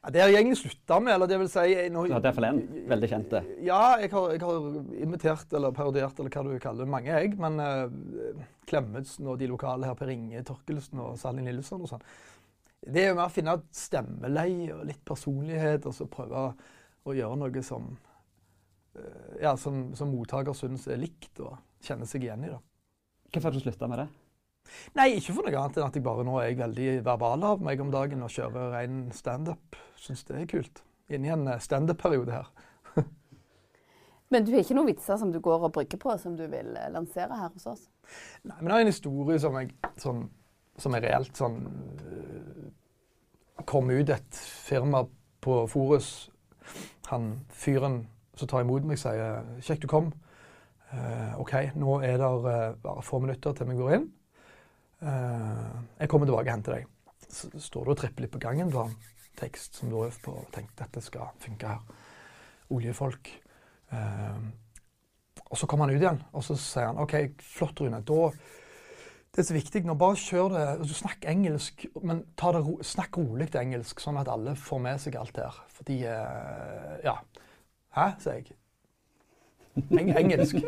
Ja, 0.00 0.10
Det 0.10 0.20
har 0.22 0.30
jeg 0.30 0.40
egentlig 0.40 0.58
slutta 0.62 1.00
med. 1.00 1.14
eller 1.14 1.28
det 1.28 1.38
vil 1.42 1.48
si... 1.52 1.64
Nå, 1.92 2.06
du 2.08 2.14
har 2.14 2.24
iallfall 2.24 2.48
én 2.48 2.60
veldig 2.88 3.08
kjente? 3.10 3.42
Ja, 3.60 3.98
jeg 4.00 4.10
har, 4.14 4.30
jeg 4.32 4.40
har, 4.40 4.68
invitert 5.04 5.52
eller 5.52 5.76
parodiert 5.76 6.18
eller 6.18 6.32
hva 6.32 6.44
du 6.46 6.58
kaller 6.62 6.86
det, 6.86 6.92
mange, 6.94 7.12
jeg. 7.12 7.36
Men 7.40 7.60
uh, 7.60 8.44
Klemetsen 8.70 9.28
og 9.28 9.38
de 9.40 9.50
lokale 9.50 9.90
her, 9.90 9.98
Per 9.98 10.12
Inge 10.14 10.44
Torkelsen 10.48 11.02
og 11.04 11.18
Salin 11.20 11.48
Lillesand 11.48 11.84
og 11.84 11.92
sånn. 11.92 12.06
Det 12.80 13.02
er 13.02 13.10
jo 13.10 13.18
mer 13.18 13.28
å 13.28 13.34
finne 13.34 13.58
stemmeleie 13.76 14.72
og 14.72 14.86
litt 14.88 15.02
personlighet, 15.04 15.84
og 15.84 15.92
så 15.92 16.08
prøve 16.08 16.46
å 17.04 17.16
gjøre 17.16 17.36
noe 17.42 17.64
som, 17.66 17.92
uh, 18.96 19.36
ja, 19.42 19.52
som, 19.60 19.90
som 19.98 20.14
mottaker 20.14 20.56
syns 20.56 20.88
er 20.88 21.02
likt 21.02 21.44
og 21.44 21.58
kjenner 21.84 22.08
seg 22.08 22.24
igjen 22.24 22.48
i. 22.48 22.54
det. 22.54 22.62
Hvorfor 23.30 23.50
har 23.50 23.58
du 23.58 23.62
slutta 23.62 23.90
med 23.90 24.06
det? 24.06 24.08
Nei, 24.98 25.12
ikke 25.18 25.34
for 25.36 25.46
noe 25.46 25.56
annet 25.60 25.78
enn 25.78 25.86
at 25.86 25.96
jeg 25.98 26.04
bare 26.04 26.24
nå 26.26 26.38
er 26.42 26.56
veldig 26.58 26.88
verbal 27.06 27.44
av 27.46 27.62
meg 27.64 27.82
om 27.82 27.92
dagen 27.92 28.24
og 28.26 28.32
kjører 28.32 28.72
ren 28.74 29.04
standup. 29.14 29.78
Syns 30.00 30.24
det 30.28 30.38
er 30.38 30.50
kult. 30.50 30.82
Inni 31.10 31.30
en 31.32 31.46
eh, 31.50 31.62
standup-periode 31.62 32.34
her. 32.34 32.50
men 34.32 34.46
du 34.46 34.52
har 34.54 34.62
ikke 34.64 34.76
noen 34.78 34.90
vitser 34.92 35.18
som 35.20 35.32
du 35.34 35.40
går 35.42 35.66
og 35.68 35.74
brygger 35.74 36.00
på, 36.00 36.14
som 36.22 36.36
du 36.38 36.46
vil 36.50 36.74
eh, 36.78 36.90
lansere 36.94 37.38
her 37.38 37.50
hos 37.54 37.66
oss? 37.70 37.88
Nei, 38.42 38.56
men 38.60 38.70
jeg 38.70 38.76
har 38.76 38.86
en 38.86 38.92
historie 38.92 39.42
som, 39.42 39.58
jeg, 39.60 39.74
sånn, 40.02 40.24
som 40.80 40.96
er 40.96 41.06
reelt 41.06 41.36
sånn 41.38 41.60
uh, 41.66 42.68
Kom 43.68 43.90
ut 43.92 44.08
et 44.08 44.38
firma 44.64 45.02
på 45.44 45.56
Forus. 45.68 46.30
Han 47.10 47.34
fyren 47.52 48.00
som 48.40 48.48
tar 48.48 48.64
imot 48.64 48.86
meg, 48.88 48.96
sier 48.98 49.44
'kjekt 49.60 49.84
du 49.84 49.88
kom'. 49.90 50.08
Uh, 50.90 51.36
OK, 51.38 51.52
nå 51.76 51.98
er 52.00 52.16
det 52.18 52.30
uh, 52.30 52.72
bare 52.82 53.04
få 53.04 53.20
minutter 53.20 53.52
til 53.52 53.68
vi 53.68 53.76
går 53.78 53.92
inn. 53.98 54.08
Uh, 55.00 55.80
jeg 56.00 56.10
kommer 56.12 56.28
tilbake 56.28 56.48
og 56.48 56.54
henter 56.54 56.76
deg. 56.76 56.88
Så 57.30 57.50
står 57.62 57.86
du 57.86 57.94
og 57.94 58.00
tripper 58.00 58.26
litt 58.26 58.34
på 58.34 58.42
gangen. 58.42 58.72
Du 58.72 58.80
har 58.80 58.90
en 58.90 58.96
tekst 59.40 59.80
som 59.80 59.90
du 59.90 59.98
har 59.98 60.10
øvd 60.10 60.22
på 60.24 60.34
og 60.42 60.48
tenkt 60.54 60.78
dette 60.80 61.02
skal 61.04 61.32
funke 61.40 61.74
her. 61.74 62.00
Oljefolk. 62.70 63.30
Uh, 63.92 64.40
og 65.50 65.58
så 65.58 65.66
kommer 65.66 65.88
han 65.88 65.96
ut 65.96 66.02
igjen, 66.02 66.20
og 66.36 66.44
så 66.46 66.54
sier 66.58 66.92
han 66.92 67.00
OK, 67.02 67.16
flott, 67.42 67.80
Rune. 67.82 68.04
da 68.06 68.32
det 69.30 69.44
er 69.44 69.46
så 69.46 69.54
viktig 69.54 69.84
nå. 69.86 69.94
Bare 69.94 70.18
kjør 70.18 70.48
det. 70.54 70.62
Du 70.82 70.94
Snakk 70.94 71.26
engelsk, 71.30 71.84
men 72.02 72.24
ro, 72.42 72.72
snakk 72.82 73.18
rolig 73.18 73.46
til 73.52 73.60
engelsk, 73.60 74.00
sånn 74.02 74.18
at 74.18 74.30
alle 74.30 74.56
får 74.58 74.80
med 74.82 75.02
seg 75.02 75.18
alt 75.20 75.38
her. 75.38 75.60
Fordi 75.76 76.00
uh, 76.06 76.96
Ja. 77.06 77.20
Hæ, 77.94 78.08
sier 78.22 78.40
jeg. 78.40 78.56
Eng 79.90 80.10
engelsk. 80.18 80.54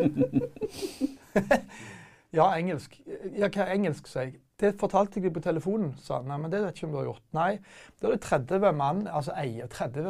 Ja, 2.32 2.46
engelsk. 2.56 2.96
Ja, 3.36 3.48
hva 3.48 3.66
er 3.66 3.74
engelsk, 3.74 4.08
sier 4.08 4.30
jeg. 4.30 4.38
Det 4.62 4.70
fortalte 4.78 5.18
jeg 5.18 5.26
deg 5.26 5.34
på 5.34 5.42
telefonen, 5.42 5.90
sa 6.00 6.20
han. 6.20 6.28
Nei, 6.30 6.38
men 6.38 6.52
det 6.52 6.60
vet 6.62 6.76
ikke 6.78 6.86
om 6.86 6.92
du 6.94 6.98
har 7.00 7.08
gjort. 7.08 7.24
Nei, 7.34 7.50
da 7.98 8.08
er 8.08 8.14
det 8.14 8.22
30 8.28 8.76
mann, 8.78 9.02
altså 9.10 9.34
eier, 9.36 9.66
30 9.72 10.06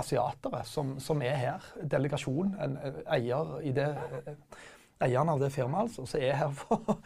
asiatere 0.00 0.62
som, 0.66 0.94
som 1.04 1.20
er 1.22 1.36
her. 1.36 1.68
Delegasjon. 1.92 2.54
En 2.64 2.78
eier 3.06 3.54
i 3.60 3.74
det 3.76 3.90
Eieren 5.00 5.30
av 5.32 5.38
det 5.40 5.48
firmaet, 5.54 5.88
altså, 5.88 6.04
som 6.04 6.20
er 6.20 6.34
her 6.36 6.50
for, 6.52 6.98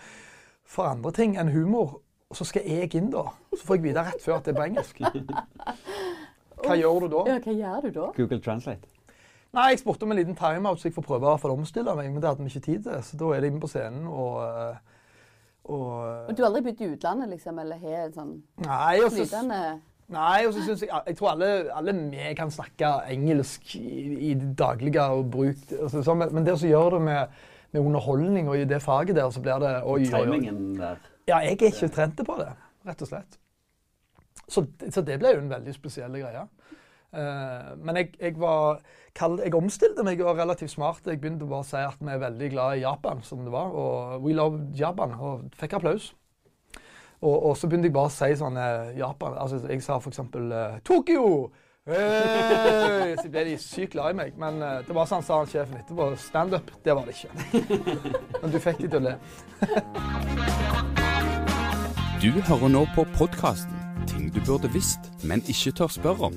for 0.66 0.88
andre 0.90 1.12
ting 1.14 1.37
enn 1.38 1.52
humor. 1.54 2.00
Og 2.30 2.38
så 2.38 2.47
skal 2.49 2.64
jeg 2.66 2.90
inn, 2.99 3.12
da. 3.12 3.28
Så 3.52 3.68
får 3.68 3.78
jeg 3.78 3.85
vite 3.85 4.02
rett 4.09 4.25
før 4.25 4.40
at 4.40 4.49
det 4.49 4.54
er 4.54 4.59
på 4.59 4.64
engelsk. 4.64 5.04
Hva 6.64 6.75
gjør 6.80 7.04
du 7.04 7.12
da? 7.12 7.23
Ja, 7.28 7.38
hva 7.44 7.54
gjør 7.54 7.85
du 7.85 7.90
da? 7.99 8.11
Google 8.16 8.40
Translate. 8.40 8.93
Nei, 9.54 9.68
Jeg 9.70 9.78
spurte 9.84 10.06
om 10.06 10.12
en 10.12 10.18
liten 10.18 10.37
timeout, 10.38 10.80
så 10.80 10.88
jeg 10.88 10.96
får 10.96 11.06
prøve 11.06 11.30
å 11.37 11.54
omstille 11.54 11.94
meg. 11.94 12.11
Men 12.11 12.23
det 12.23 12.30
hadde 12.30 12.42
vi 12.44 12.50
ikke 12.50 12.66
tid 12.66 12.84
til, 12.88 13.00
så 13.06 13.18
da 13.20 13.30
er 13.34 13.44
det 13.44 13.50
inne 13.52 13.62
på 13.62 13.70
scenen 13.70 14.06
og, 14.11 14.37
eh, 14.42 14.76
og 15.64 15.88
Og 16.28 16.37
du 16.37 16.42
har 16.42 16.50
aldri 16.50 16.64
bodd 16.66 16.80
i 16.84 16.90
utlandet, 16.92 17.30
liksom, 17.32 17.58
eller 17.62 17.78
har 17.80 18.06
en 18.08 18.16
sånn 18.18 18.32
Nei, 18.66 18.99
også, 19.00 19.16
flytende 19.16 19.61
Nei, 20.12 20.46
og 20.46 20.52
så 20.52 20.64
synes 20.66 20.82
jeg 20.84 20.90
Jeg 21.06 21.16
tror 21.16 21.30
alle, 21.30 21.50
alle 21.73 21.94
vi 22.12 22.34
kan 22.37 22.50
snakke 22.52 22.90
engelsk 23.14 23.76
i, 23.78 24.02
i 24.30 24.34
det 24.34 24.50
daglige 24.58 25.06
og 25.16 25.30
bruk. 25.32 25.62
Altså, 25.78 26.02
sånn, 26.04 26.20
men, 26.20 26.34
men 26.37 26.44
det 26.44 26.58
som 26.61 26.68
gjør 26.68 26.99
det 26.99 27.00
med, 27.06 27.38
med 27.73 27.80
underholdning 27.80 28.50
og 28.52 28.58
i 28.61 28.66
det 28.68 28.82
faget 28.84 29.16
der, 29.16 29.30
så 29.32 29.40
blir 29.40 29.62
det 29.64 29.73
oi. 29.82 30.02
Timingen 30.11 30.75
der. 30.76 31.00
Ja, 31.25 31.38
jeg 31.40 31.56
er 31.56 31.73
ikke 31.73 31.88
trent 31.88 32.20
på 32.20 32.37
det, 32.37 32.50
rett 32.84 33.06
og 33.06 33.08
slett. 33.08 33.38
Så, 34.44 34.66
så 34.92 35.00
det 35.00 35.16
ble 35.23 35.32
jo 35.32 35.40
en 35.40 35.49
veldig 35.54 35.73
spesiell 35.73 36.18
greie. 36.20 36.44
Eh, 37.14 37.71
men 37.78 38.00
jeg, 38.00 38.12
jeg, 38.21 38.37
var, 38.40 38.80
jeg 39.14 39.54
omstilte 39.54 40.04
meg 40.06 40.21
og 40.23 40.33
var 40.33 40.42
relativt 40.42 40.75
smart. 40.75 41.06
Jeg 41.06 41.21
begynte 41.23 41.49
bare 41.49 41.64
å 41.64 41.68
si 41.68 41.80
at 41.80 42.02
vi 42.02 42.12
er 42.12 42.23
veldig 42.23 42.50
glad 42.54 42.78
i 42.78 42.85
Japan, 42.85 43.23
som 43.26 43.44
det 43.47 43.54
var. 43.54 43.73
Og 43.73 44.25
we 44.25 44.37
love 44.37 44.66
Japan, 44.78 45.14
og 45.18 45.49
fikk 45.61 45.78
applaus. 45.78 46.12
Og, 47.25 47.37
og 47.50 47.52
så 47.56 47.68
begynte 47.71 47.88
jeg 47.88 47.97
bare 47.97 48.11
å 48.11 48.12
si 48.12 48.35
sånn 48.37 48.59
eh, 48.61 48.97
Japan 48.99 49.37
altså 49.40 49.62
Jeg 49.71 49.80
sa 49.85 49.97
f.eks. 49.97 50.18
Uh, 50.35 50.75
Tokyo! 50.85 51.23
Hey! 51.88 53.14
Så 53.21 53.28
ble 53.28 53.44
de 53.49 53.54
sykt 53.61 53.92
glad 53.94 54.12
i 54.12 54.18
meg. 54.18 54.37
Men 54.40 54.61
eh, 54.64 54.83
det 54.85 54.97
var 54.97 55.09
sånn 55.09 55.25
sa 55.25 55.40
han 55.40 55.49
sjefen 55.49 55.78
etterpå. 55.80 56.11
Standup, 56.21 56.73
det 56.85 56.97
var 56.97 57.09
det 57.09 57.16
ikke. 57.16 57.30
Men 58.42 58.52
du 58.52 58.61
fikk 58.61 58.85
de 58.85 58.92
til 58.92 59.00
å 59.00 59.04
le. 59.09 59.16
Du 62.25 62.30
hører 62.49 62.71
nå 62.73 62.87
på 62.97 63.04
podkasten 63.18 63.85
Ting 64.09 64.28
du 64.33 64.40
burde 64.44 64.68
visst, 64.73 65.12
men 65.25 65.40
ikke 65.49 65.73
tør 65.78 65.92
spørre 65.92 66.28
om. 66.28 66.35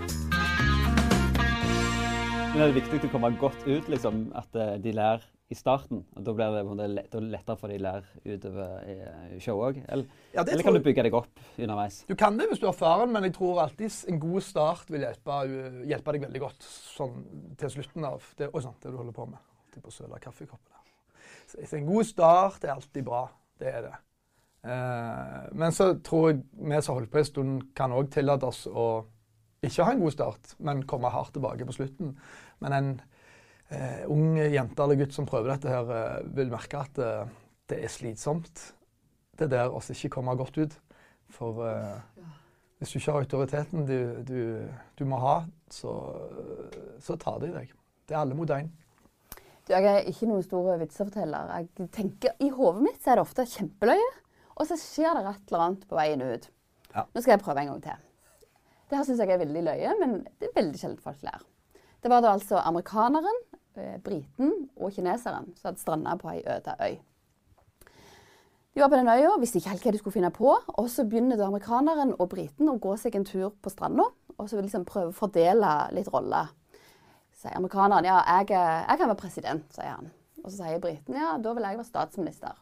Men 2.58 2.64
er 2.66 2.72
det 2.72 2.80
viktig 2.80 3.06
å 3.06 3.10
komme 3.14 3.30
godt 3.38 3.68
ut, 3.68 3.86
liksom, 3.86 4.16
at 4.34 4.56
eh, 4.58 4.70
de 4.82 4.90
lærer 4.98 5.22
i 5.54 5.54
starten? 5.54 6.00
Og 6.18 6.24
da 6.26 6.34
blir 6.34 6.56
det 6.58 6.86
er 6.88 7.26
lettere 7.30 7.56
for 7.60 7.70
de 7.70 7.76
lærer 7.86 8.08
utover 8.24 8.80
i 8.82 8.96
i 9.36 9.42
showet 9.46 9.68
òg? 9.68 9.84
Eller, 9.94 10.16
Ja, 10.34 10.42
eller 10.42 10.64
kan 10.66 10.74
du 10.74 10.80
bygge 10.82 11.04
deg 11.06 11.14
opp 11.20 11.44
underveis? 11.54 12.00
Du 12.10 12.16
kan 12.18 12.40
det 12.40 12.48
hvis 12.50 12.58
du 12.58 12.66
er 12.66 12.72
erfaren, 12.72 13.12
men 13.14 13.28
jeg 13.28 13.36
tror 13.36 13.60
alltid 13.62 13.94
en 14.10 14.18
god 14.24 14.42
start 14.42 14.90
vil 14.90 15.06
hjelpe, 15.06 15.38
hjelpe 15.86 16.16
deg 16.16 16.26
veldig 16.26 16.42
godt 16.48 16.66
sånn, 16.66 17.20
til 17.62 17.72
slutten 17.76 18.08
av 18.10 18.26
det, 18.42 18.48
oi, 18.50 18.64
sånn, 18.66 18.80
det 18.82 18.90
du 18.96 18.98
holder 19.04 19.18
på 19.20 19.28
med. 19.36 19.44
Til 19.76 19.84
på 19.86 19.94
søle 19.94 20.18
så 21.70 21.78
en 21.78 21.86
god 21.92 22.10
start 22.10 22.66
er 22.66 22.74
alltid 22.74 23.06
bra. 23.06 23.22
Det 23.62 23.70
er 23.70 23.86
det. 23.86 23.94
Eh, 24.66 25.46
men 25.62 25.78
så 25.78 25.92
tror 26.02 26.32
jeg 26.32 26.42
vi 26.58 26.82
som 26.82 26.96
har 26.96 27.04
holdt 27.04 27.14
på 27.14 27.22
en 27.22 27.30
stund, 27.30 27.62
kan 27.78 27.94
òg 27.94 28.10
tillate 28.18 28.50
oss 28.50 28.66
å 28.66 28.88
ikke 29.70 29.88
ha 29.88 29.94
en 29.96 30.02
god 30.04 30.16
start, 30.16 30.56
men 30.64 30.86
komme 30.90 31.12
hardt 31.14 31.36
tilbake 31.36 31.68
på 31.68 31.76
slutten. 31.76 32.16
Men 32.64 32.76
en 32.78 32.90
eh, 33.70 34.04
ung 34.12 34.38
jente 34.40 34.84
eller 34.84 35.00
gutt 35.02 35.16
som 35.16 35.28
prøver 35.30 35.54
dette, 35.54 35.72
her, 35.72 35.94
eh, 35.94 36.26
vil 36.38 36.52
merke 36.54 36.82
at 36.82 37.00
eh, 37.04 37.38
det 37.70 37.82
er 37.84 37.94
slitsomt. 37.94 38.72
Det 39.38 39.50
der 39.52 39.70
å 39.70 39.82
ikke 39.82 40.16
komme 40.18 40.36
godt 40.40 40.58
ut. 40.58 40.78
For 41.34 41.62
eh, 41.68 42.26
hvis 42.80 42.94
du 42.94 43.00
ikke 43.00 43.16
har 43.16 43.26
autoriteten 43.26 43.88
du, 43.88 43.98
du, 44.26 44.42
du 44.98 45.06
må 45.10 45.20
ha, 45.22 45.38
så, 45.74 45.94
så 47.04 47.18
tar 47.20 47.42
de 47.44 47.52
deg. 47.56 47.72
Det 48.08 48.16
er 48.16 48.22
alle 48.24 48.38
mot 48.38 48.52
én. 48.56 48.70
Jeg 49.68 49.84
er 49.84 50.06
ikke 50.08 50.30
noen 50.30 50.46
stor 50.46 50.78
vitseforteller. 50.80 51.50
Jeg 51.58 51.90
tenker, 51.92 52.38
I 52.40 52.52
hodet 52.56 52.86
mitt 52.86 53.02
så 53.04 53.12
er 53.12 53.20
det 53.20 53.26
ofte 53.26 53.48
kjempeløye, 53.52 54.12
og 54.56 54.70
så 54.70 54.78
skjer 54.80 55.18
det 55.18 55.26
et 55.34 55.52
eller 55.52 55.66
annet 55.66 55.84
på 55.90 55.98
veien 55.98 56.24
ut. 56.24 56.48
Ja. 56.94 57.04
Nå 57.04 57.24
skal 57.24 57.36
jeg 57.36 57.44
prøve 57.44 57.66
en 57.66 57.74
gang 57.74 57.82
til. 57.84 58.07
Det 58.88 58.98
her 58.98 59.04
syns 59.08 59.20
jeg 59.20 59.34
er 59.36 59.42
veldig 59.42 59.64
løye, 59.68 59.94
men 60.00 60.18
det 60.40 60.50
er 60.50 60.56
veldig 60.56 60.80
sjelden 60.80 61.04
folk 61.04 61.24
ler. 61.28 61.44
Det 62.04 62.12
var 62.12 62.24
da 62.24 62.32
altså 62.38 62.62
amerikaneren, 62.62 63.42
eh, 63.76 63.98
briten 64.04 64.54
og 64.78 64.94
kineseren 64.96 65.52
som 65.58 65.72
hadde 65.72 65.82
stranda 65.82 66.16
på 66.20 66.32
ei 66.32 66.44
øde 66.46 66.76
øy. 66.80 67.00
De 68.76 68.84
var 68.84 68.92
på 68.94 69.00
den 69.00 69.10
øya, 69.10 69.34
visste 69.42 69.58
ikke 69.58 69.74
helt 69.74 69.84
hva 69.84 69.92
de 69.92 70.00
skulle 70.04 70.14
finne 70.14 70.32
på. 70.32 70.54
Og 70.78 70.90
så 70.94 71.04
begynner 71.04 71.36
da 71.36 71.50
amerikaneren 71.50 72.14
og 72.20 72.30
briten 72.30 72.70
å 72.70 72.78
gå 72.80 72.94
seg 73.02 73.16
en 73.18 73.26
tur 73.26 73.50
på 73.50 73.74
stranda 73.74 74.06
og 74.38 74.50
så 74.50 74.58
vil 74.58 74.68
liksom 74.68 74.86
prøve 74.88 75.12
å 75.12 75.18
fordele 75.18 75.72
litt 75.96 76.10
roller. 76.14 76.52
Sier 77.38 77.58
amerikaneren 77.58 78.06
ja, 78.08 78.20
jeg, 78.40 78.54
jeg 78.54 79.00
kan 79.00 79.10
være 79.10 79.20
president, 79.20 79.66
sier 79.74 79.96
han. 79.96 80.12
Og 80.44 80.52
så 80.52 80.62
sier 80.62 80.82
briten 80.82 81.18
ja, 81.18 81.36
da 81.42 81.54
vil 81.58 81.66
jeg 81.66 81.80
være 81.80 81.90
statsminister. 81.90 82.60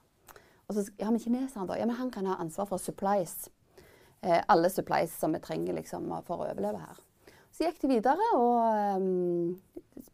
Og 0.65 0.77
så 0.77 0.85
ja, 0.97 1.11
men 1.11 1.21
kineseren 1.21 1.67
da? 1.69 1.77
Ja, 1.79 1.87
men 1.87 1.99
han 1.99 2.11
kan 2.11 2.27
ha 2.29 2.39
ansvar 2.41 2.67
for 2.69 2.81
supplies. 2.81 3.49
Eh, 4.23 4.41
alle 4.47 4.69
supplies 4.69 5.11
som 5.19 5.33
vi 5.35 5.39
trenger 5.43 5.73
liksom, 5.77 6.07
for 6.25 6.41
å 6.41 6.47
overleve 6.51 6.79
her. 6.81 7.01
Så 7.55 7.63
gikk 7.67 7.77
de 7.83 7.87
videre 7.87 8.25
og 8.35 8.97
um, 8.97 9.59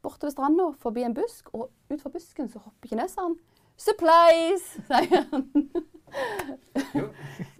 bortover 0.03 0.31
stranda, 0.33 0.67
forbi 0.81 1.03
en 1.07 1.15
busk, 1.17 1.47
og 1.57 1.69
utfor 1.89 2.11
busken 2.13 2.49
så 2.51 2.59
hopper 2.61 2.91
kineseren. 2.91 3.37
Supplies, 3.81 4.65
sier 4.89 5.23
han. 5.31 5.47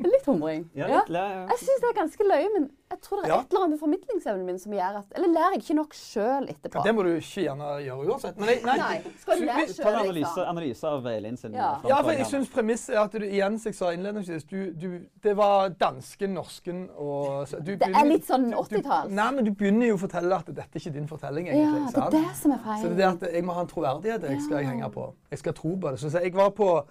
litt 0.06 0.26
humring. 0.28 0.68
Ja, 0.78 0.88
Ja. 0.92 1.02
litt 1.08 1.24
ja. 1.34 1.42
Jeg 1.54 1.64
syns 1.64 1.82
det 1.82 1.90
er 1.92 1.98
ganske 2.02 2.28
løye, 2.28 2.50
men 2.58 2.70
jeg 2.92 3.00
tror 3.02 3.22
det 3.22 3.26
er 3.26 3.30
Ja. 3.34 3.40
et 3.42 3.48
eller 3.54 3.64
annet 3.66 3.70
med 3.74 3.80
formidlingsevnen 3.82 4.46
min 4.46 4.60
som 4.60 4.72
gjør 4.76 4.98
at 5.00 5.06
Eller 5.16 5.28
lærer 5.34 5.52
jeg 5.56 5.62
ikke 5.64 5.76
nok 5.80 5.94
sjøl 5.98 6.48
etterpå? 6.52 6.84
Det 6.84 6.94
må 6.96 7.04
du 7.08 7.10
ikke 7.16 7.44
gjerne 7.48 7.70
gjøre 7.86 8.08
uansett. 8.12 8.38
Men 8.38 8.50
jeg, 8.50 8.64
nei, 8.66 8.78
Nei. 8.78 9.02
Skal 9.22 9.40
du 9.40 9.46
lære 9.46 9.68
selv, 9.68 9.84
Ta 9.84 9.90
en 9.90 10.00
analyse, 10.02 10.46
analyse 10.52 10.84
av 10.88 11.04
Veilin 11.04 11.38
sin 11.38 11.54
Ja. 11.54 11.70
Ja, 11.88 12.02
for 12.02 12.12
jeg 12.12 12.26
syns 12.28 12.50
premisset 12.52 12.96
er 12.96 13.00
at 13.06 13.12
du 13.12 13.26
igjen, 13.26 13.58
som 13.60 13.70
jeg 13.72 13.76
sa 13.80 13.92
innledningsvis, 13.96 14.44
du, 14.50 14.72
du, 14.74 15.00
det 15.24 15.36
var 15.38 15.70
dansken, 15.70 16.34
norsken 16.36 16.90
og 16.98 17.48
så 17.48 17.64
du 17.64 17.76
Det 17.78 17.88
er 17.90 18.06
litt 18.06 18.26
sånn 18.28 18.50
du- 18.50 18.56
du- 18.58 18.62
80-talls. 18.82 19.10
Nei, 19.10 19.32
men 19.32 19.46
du 19.46 19.52
begynner 19.52 19.88
jo 19.88 19.96
å 19.96 20.00
fortelle 20.06 20.36
at 20.36 20.46
dette 20.46 20.76
er 20.76 20.80
ikke 20.80 20.94
din 20.94 21.08
fortelling, 21.08 21.48
Ja, 21.48 21.54
det 21.88 21.98
er 21.98 22.10
det 22.12 22.36
som 22.36 22.52
er 22.52 22.58
feil. 22.64 22.82
Så 22.84 22.90
det 22.90 22.92
er 22.92 23.16
det 23.16 23.24
at 23.24 23.34
jeg 23.34 23.44
må 23.46 23.54
ha 23.54 23.62
en 23.62 23.68
troverdighet 23.68 24.22
jeg 24.30 24.42
skal 24.42 24.58
jeg 24.58 24.68
henge 24.68 24.92
på. 24.92 25.14
Jeg 25.32 25.40
skal 25.40 25.54
tro 25.54 25.76
på 25.76 25.90
det. 25.92 26.00
Så 26.00 26.10
jeg 26.22 26.34
var 26.34 26.50
på, 26.50 26.86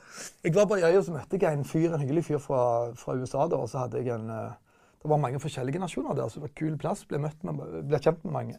jeg 0.45 0.55
var 0.55 0.67
på 0.67 0.75
øya, 0.81 1.03
så 1.03 1.13
møtte 1.13 1.39
jeg 1.41 1.53
en 1.53 1.65
fyr, 1.65 1.93
en 1.95 2.01
hyggelig 2.01 2.25
fyr 2.25 2.39
fra, 2.39 2.93
fra 2.95 3.13
USA. 3.15 3.47
da, 3.49 3.57
og 3.57 3.69
så 3.69 3.79
hadde 3.79 3.99
jeg 4.03 4.09
en, 4.15 4.31
eh, 4.31 4.51
Det 5.03 5.09
var 5.09 5.17
mange 5.23 5.41
forskjellige 5.41 5.81
nasjoner 5.81 6.15
der, 6.15 6.29
så 6.29 6.41
det 6.41 6.49
var 6.49 6.55
kul 6.61 6.77
plass. 6.79 7.05
Ble, 7.09 7.19
møtt 7.19 7.43
med, 7.45 7.61
ble 7.89 7.99
kjent 8.05 8.25
med 8.25 8.33
mange. 8.33 8.59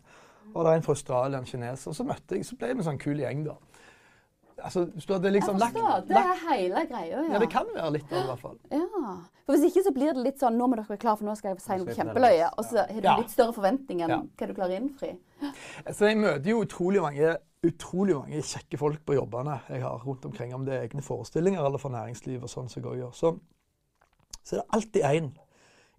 Og 0.54 0.64
det 0.66 0.72
er 0.72 0.80
en 0.80 0.84
fra 0.88 0.96
Australia, 0.96 1.38
en 1.38 1.46
kineser. 1.46 1.92
Og 1.92 1.96
så 1.96 2.04
møtte 2.08 2.36
jeg, 2.36 2.46
så 2.48 2.56
ble 2.58 2.72
vi 2.74 2.82
en 2.82 2.88
sånn 2.88 2.98
kul 3.02 3.20
gjeng, 3.22 3.44
da. 3.46 3.58
Altså, 4.62 4.84
så 5.02 5.16
hadde 5.16 5.32
liksom 5.34 5.56
jeg 5.58 5.62
lagt, 5.64 5.78
forstår. 5.78 6.02
Det 6.10 6.18
er 6.22 6.42
hele 6.50 6.82
greia, 6.90 7.12
ja. 7.14 7.22
Ja, 7.34 7.40
det 7.42 7.48
kan 7.50 7.70
være 7.74 7.92
litt 7.96 8.12
av 8.14 8.20
i 8.24 8.28
hvert 8.30 8.42
fall. 8.44 8.58
Ja. 8.72 9.14
For 9.46 9.56
Hvis 9.58 9.72
ikke 9.72 9.82
så 9.88 9.92
blir 9.96 10.14
det 10.14 10.22
litt 10.24 10.38
sånn 10.40 10.54
Nå 10.56 10.68
må 10.70 10.78
dere 10.78 10.86
være 10.88 11.02
klar, 11.02 11.16
for 11.18 11.26
nå 11.26 11.34
skal 11.36 11.56
jeg 11.56 11.64
si 11.64 11.78
noe 11.82 11.96
kjempeløye. 11.98 12.50
Og 12.62 12.68
så 12.70 12.84
har 12.86 13.00
du 13.02 13.08
Ja. 13.08 13.16
litt 13.18 13.32
større 13.34 13.56
forventninger 13.58 14.06
enn 14.06 14.14
Ja. 14.14 14.20
hva 14.38 14.48
du 14.48 14.54
klarer 14.54 14.76
å 14.76 14.82
innfri. 14.82 15.10
Så 15.92 16.06
jeg 16.12 16.18
møter 16.22 16.46
jo 16.52 16.62
utrolig 16.64 17.02
mange, 17.02 17.32
utrolig 17.66 18.16
mange 18.20 18.42
kjekke 18.46 18.78
folk 18.78 19.02
på 19.06 19.16
jobbene 19.18 19.60
jeg 19.70 19.82
har 19.82 19.98
rundt 20.06 20.26
omkring, 20.30 20.54
om 20.54 20.66
det 20.66 20.74
er 20.78 20.86
egne 20.88 21.02
forestillinger 21.02 21.66
eller 21.66 21.82
for 21.82 21.90
næringsliv 21.90 22.44
og 22.44 22.50
sånn 22.54 22.70
som 22.70 22.84
jeg 22.84 23.02
gjør. 23.02 23.14
Så, 23.18 23.34
så 24.44 24.56
er 24.56 24.62
det 24.62 24.70
alltid 24.78 25.04
én, 25.10 25.32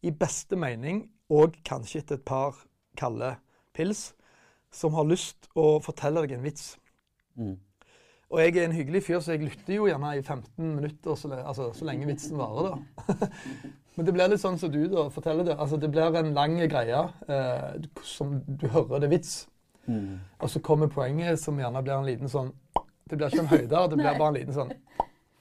i 0.02 0.10
beste 0.10 0.56
mening, 0.58 1.04
og 1.32 1.54
kanskje 1.64 2.02
etter 2.02 2.18
et 2.18 2.24
par 2.28 2.56
kalde 2.98 3.34
pils, 3.76 4.12
som 4.72 4.94
har 4.96 5.06
lyst 5.08 5.48
å 5.58 5.76
fortelle 5.84 6.24
deg 6.24 6.36
en 6.36 6.46
vits. 6.46 6.72
Mm. 7.38 7.54
Og 8.32 8.40
jeg 8.40 8.56
er 8.56 8.64
en 8.64 8.74
hyggelig 8.76 9.02
fyr, 9.04 9.20
så 9.20 9.34
jeg 9.34 9.44
lytter 9.44 9.74
jo 9.76 9.86
gjerne 9.90 10.14
i 10.16 10.22
15 10.24 10.74
minutter, 10.78 11.16
så, 11.20 11.28
le- 11.28 11.42
altså, 11.44 11.68
så 11.76 11.84
lenge 11.88 12.08
vitsen 12.08 12.38
varer, 12.40 12.72
da. 12.72 13.28
Men 13.96 14.06
det 14.08 14.14
blir 14.16 14.30
litt 14.32 14.40
sånn 14.40 14.56
som 14.56 14.70
du 14.72 14.86
da 14.88 15.02
forteller 15.12 15.44
det. 15.44 15.56
Altså, 15.60 15.76
det 15.76 15.90
blir 15.92 16.14
en 16.16 16.30
lang 16.32 16.54
greie 16.64 17.00
eh, 17.28 17.74
som 18.08 18.38
du 18.48 18.64
hører 18.72 19.02
det 19.02 19.10
er 19.10 19.12
vits. 19.12 19.34
Mm. 19.84 20.14
Og 20.40 20.48
så 20.48 20.62
kommer 20.64 20.88
poenget, 20.88 21.40
som 21.42 21.58
gjerne 21.60 21.82
blir 21.84 21.98
en 21.98 22.06
liten 22.06 22.30
sånn 22.30 22.52
Det 23.10 23.16
blir 23.18 23.32
ikke 23.32 23.42
en 23.42 23.48
høyde, 23.50 23.80
det 23.90 23.96
blir 23.98 24.14
bare 24.14 24.28
en 24.30 24.36
liten 24.36 24.54
sånn 24.54 24.68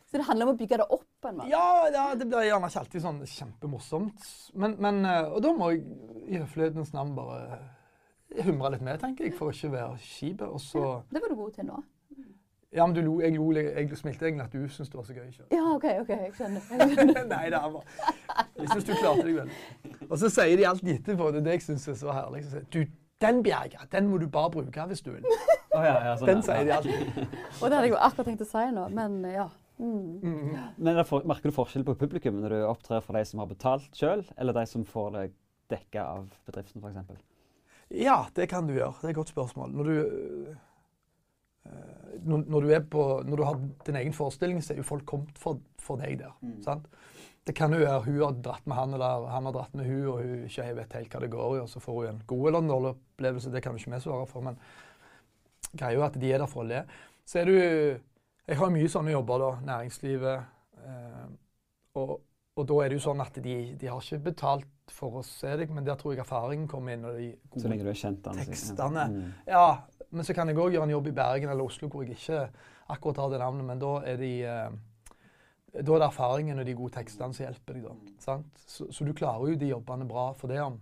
Så 0.10 0.18
det 0.18 0.26
handler 0.26 0.48
om 0.48 0.56
å 0.56 0.58
bygge 0.58 0.80
det 0.82 0.88
opp 0.98 1.06
på 1.22 1.32
en 1.32 1.40
måte. 1.40 1.52
Ja, 1.54 1.88
ja 1.94 2.08
det 2.18 2.28
blir 2.30 2.48
gjerne 2.48 2.70
ikke 2.72 2.84
alltid 2.84 3.06
sånn 3.06 3.22
kjempemorsomt. 3.36 4.28
Men, 4.54 4.76
men 4.82 5.06
eh, 5.06 5.30
Og 5.30 5.42
da 5.46 5.54
må 5.56 5.72
jeg 5.74 5.86
i 6.28 6.42
høflighetens 6.42 6.94
navn 6.96 7.16
bare 7.18 7.62
humre 8.46 8.76
litt 8.76 8.86
med, 8.86 9.00
tenker 9.02 9.28
jeg, 9.28 9.36
for 9.38 9.52
å 9.52 9.56
ikke 9.56 9.74
være 9.74 9.98
kjip. 10.04 10.46
Så 10.64 10.86
Det 11.12 11.24
var 11.24 11.34
du 11.34 11.40
god 11.40 11.58
til 11.58 11.68
nå. 11.68 11.82
Ja, 12.72 12.86
men 12.88 12.96
du 12.96 13.02
lo, 13.04 13.18
jeg, 13.20 13.36
lo, 13.36 13.52
jeg 13.52 13.98
smilte 14.00 14.30
egentlig 14.30 14.46
at 14.46 14.54
du 14.56 14.62
syntes 14.72 14.90
det 14.90 14.96
var 14.96 15.04
så 15.04 15.14
gøy 15.14 15.26
Ikke? 15.28 15.46
Ja, 15.52 15.64
OK, 15.74 15.88
OK, 16.06 16.10
jeg 16.10 16.32
skjønner. 16.38 16.70
Nei, 17.34 17.50
det 17.52 17.58
er 17.60 17.66
bare 17.74 18.46
Jeg 18.56 18.70
syns 18.72 18.86
du 18.88 18.94
klarte 18.96 19.26
deg 19.28 19.36
vel. 19.42 19.52
Og 20.08 20.14
så 20.22 20.30
sier 20.32 20.56
de 20.56 20.68
alltid 20.70 20.94
etterpå, 20.94 21.28
det 21.36 21.42
er 21.42 21.48
det 21.50 21.58
jeg 21.58 21.66
syns 21.66 21.90
er 21.92 21.98
så 22.00 22.16
herlig, 22.16 22.46
så 22.46 22.54
sier 22.54 22.70
du, 22.72 22.94
den 23.22 23.44
Bjerga, 23.44 23.84
den 23.92 24.08
må 24.08 24.22
du 24.22 24.30
bare 24.32 24.54
bruke 24.56 24.86
hvis 24.88 25.04
du 25.04 25.12
vil. 25.12 25.28
Oh, 25.28 25.84
ja, 25.84 25.98
ja, 26.08 26.16
sånn, 26.18 26.32
Den 26.32 26.40
ja. 26.40 26.46
sier 26.48 26.64
de 26.70 26.74
alltid. 26.78 27.20
Og 27.60 27.66
det 27.68 27.76
hadde 27.76 27.84
jeg 27.84 27.92
jo 27.92 28.00
akkurat 28.08 28.32
tenkt 28.32 28.46
å 28.48 28.50
si 28.54 28.64
nå, 28.78 28.88
men 28.96 29.20
ja. 29.36 29.50
Mm. 29.82 30.22
Mm. 30.22 30.58
Men 30.78 31.00
er 31.02 31.08
for, 31.10 31.26
Merker 31.26 31.50
du 31.50 31.56
forskjell 31.56 31.86
på 31.88 31.98
publikum 31.98 32.38
når 32.42 32.54
du 32.54 32.60
opptrer 32.68 33.02
for 33.02 33.18
de 33.18 33.24
som 33.26 33.42
har 33.42 33.50
betalt 33.50 33.98
sjøl, 33.98 34.22
eller 34.38 34.56
de 34.60 34.66
som 34.70 34.86
får 34.86 35.14
det 35.16 35.24
dekka 35.74 36.04
av 36.06 36.28
bedriften 36.48 36.84
f.eks.? 36.84 37.24
Ja, 37.92 38.26
det 38.36 38.48
kan 38.52 38.68
du 38.68 38.76
gjøre. 38.76 38.94
Det 39.02 39.10
er 39.10 39.16
et 39.16 39.20
godt 39.20 39.34
spørsmål. 39.34 39.74
Når 39.76 39.90
du, 39.90 39.96
eh, 41.68 42.20
når, 42.24 42.46
når, 42.46 42.68
du 42.68 42.76
er 42.78 42.86
på, 42.94 43.08
når 43.28 43.42
du 43.42 43.44
har 43.48 43.58
din 43.88 43.98
egen 44.00 44.16
forestilling, 44.16 44.62
så 44.64 44.76
er 44.76 44.80
jo 44.80 44.88
folk 44.88 45.08
kommet 45.10 45.42
for, 45.42 45.60
for 45.82 46.00
deg 46.00 46.22
der. 46.22 46.38
sant? 46.64 46.88
Det 47.48 47.56
kan 47.58 47.74
jo 47.74 47.82
være 47.82 48.04
hun 48.06 48.20
har 48.22 48.38
dratt 48.46 48.68
med 48.70 48.78
han, 48.78 48.94
eller 48.94 49.26
han 49.34 49.50
har 49.50 49.56
dratt 49.56 49.74
med 49.76 49.90
hun, 49.90 50.06
og 50.14 50.22
hun 50.22 50.46
ikke 50.46 50.70
vet 50.78 50.96
helt 51.00 51.16
hva 51.16 51.24
det 51.24 51.32
går 51.34 51.58
i, 51.58 51.64
og 51.64 51.70
så 51.72 51.82
får 51.82 51.98
hun 51.98 52.10
en 52.12 52.24
god 52.30 52.48
eller 52.48 52.62
en 52.62 52.72
dårlig 52.72 52.94
opplevelse. 52.94 53.52
Det 53.52 53.64
kan 53.66 53.74
jo 53.74 53.82
ikke 53.82 53.96
vi 53.96 54.02
svare 54.06 54.30
for, 54.30 54.46
men 54.46 54.60
greia 55.72 55.98
er 55.98 56.06
at 56.06 56.20
de 56.22 56.32
er 56.32 56.44
der 56.44 56.52
for 56.52 56.64
å 56.64 56.70
le. 56.70 56.84
Så 57.26 57.42
er 57.42 57.50
du 57.50 57.58
Jeg 58.52 58.60
har 58.60 58.74
mye 58.74 58.92
sånne 58.92 59.14
jobber, 59.14 59.40
da. 59.40 59.52
Næringslivet. 59.70 60.42
Eh, 60.84 61.28
og, 62.02 62.14
og, 62.58 62.66
da 62.68 62.80
er 62.84 62.92
det 62.92 62.98
jo 62.98 63.04
sånn 63.06 63.24
at 63.24 63.38
de, 63.40 63.56
de, 63.80 63.88
har 63.88 64.04
ikke 64.04 64.26
betalt 64.26 64.92
for 64.92 65.22
å 65.22 65.24
se 65.24 65.54
deg, 65.62 65.72
men 65.72 65.88
der 65.88 65.96
tror 66.00 66.12
jeg 66.12 66.26
erfaringen 66.26 66.68
kommer 66.68 66.98
inn. 66.98 67.08
og 67.08 67.16
de 67.16 67.30
gode 67.48 67.64
Så 67.64 67.72
lenge 67.72 67.88
du 67.88 67.92
er 67.94 68.00
kjent 68.02 68.28
tekstene. 68.28 69.08
Ja. 69.08 69.08
Mm. 69.08 69.34
ja. 69.48 69.66
Men 70.12 70.28
så 70.28 70.36
kan 70.36 70.52
jeg 70.52 70.60
òg 70.60 70.76
gjøre 70.76 70.90
en 70.90 70.92
jobb 70.98 71.08
i 71.08 71.16
Bergen 71.16 71.54
eller 71.54 71.72
Oslo 71.72 71.88
hvor 71.88 72.04
jeg 72.04 72.18
ikke 72.18 72.42
akkurat 72.92 73.22
har 73.24 73.30
det 73.32 73.40
navnet, 73.40 73.68
men 73.70 73.80
da 73.80 73.92
er 74.12 74.18
de 74.20 74.32
eh, 74.44 74.80
da 75.72 75.94
er 75.96 76.02
det 76.02 76.08
erfaringen 76.10 76.60
og 76.60 76.68
de 76.68 76.76
gode 76.76 76.98
tekstene 76.98 77.38
som 77.38 77.46
hjelper 77.46 77.78
deg. 77.78 77.86
da. 77.88 78.36
Så, 78.60 78.90
så, 78.92 79.08
du 79.08 79.14
klarer 79.16 79.54
jo 79.54 79.60
de 79.62 79.72
jobbene 79.72 80.08
bra 80.10 80.26
for 80.36 80.52
det 80.52 80.60
om. 80.60 80.76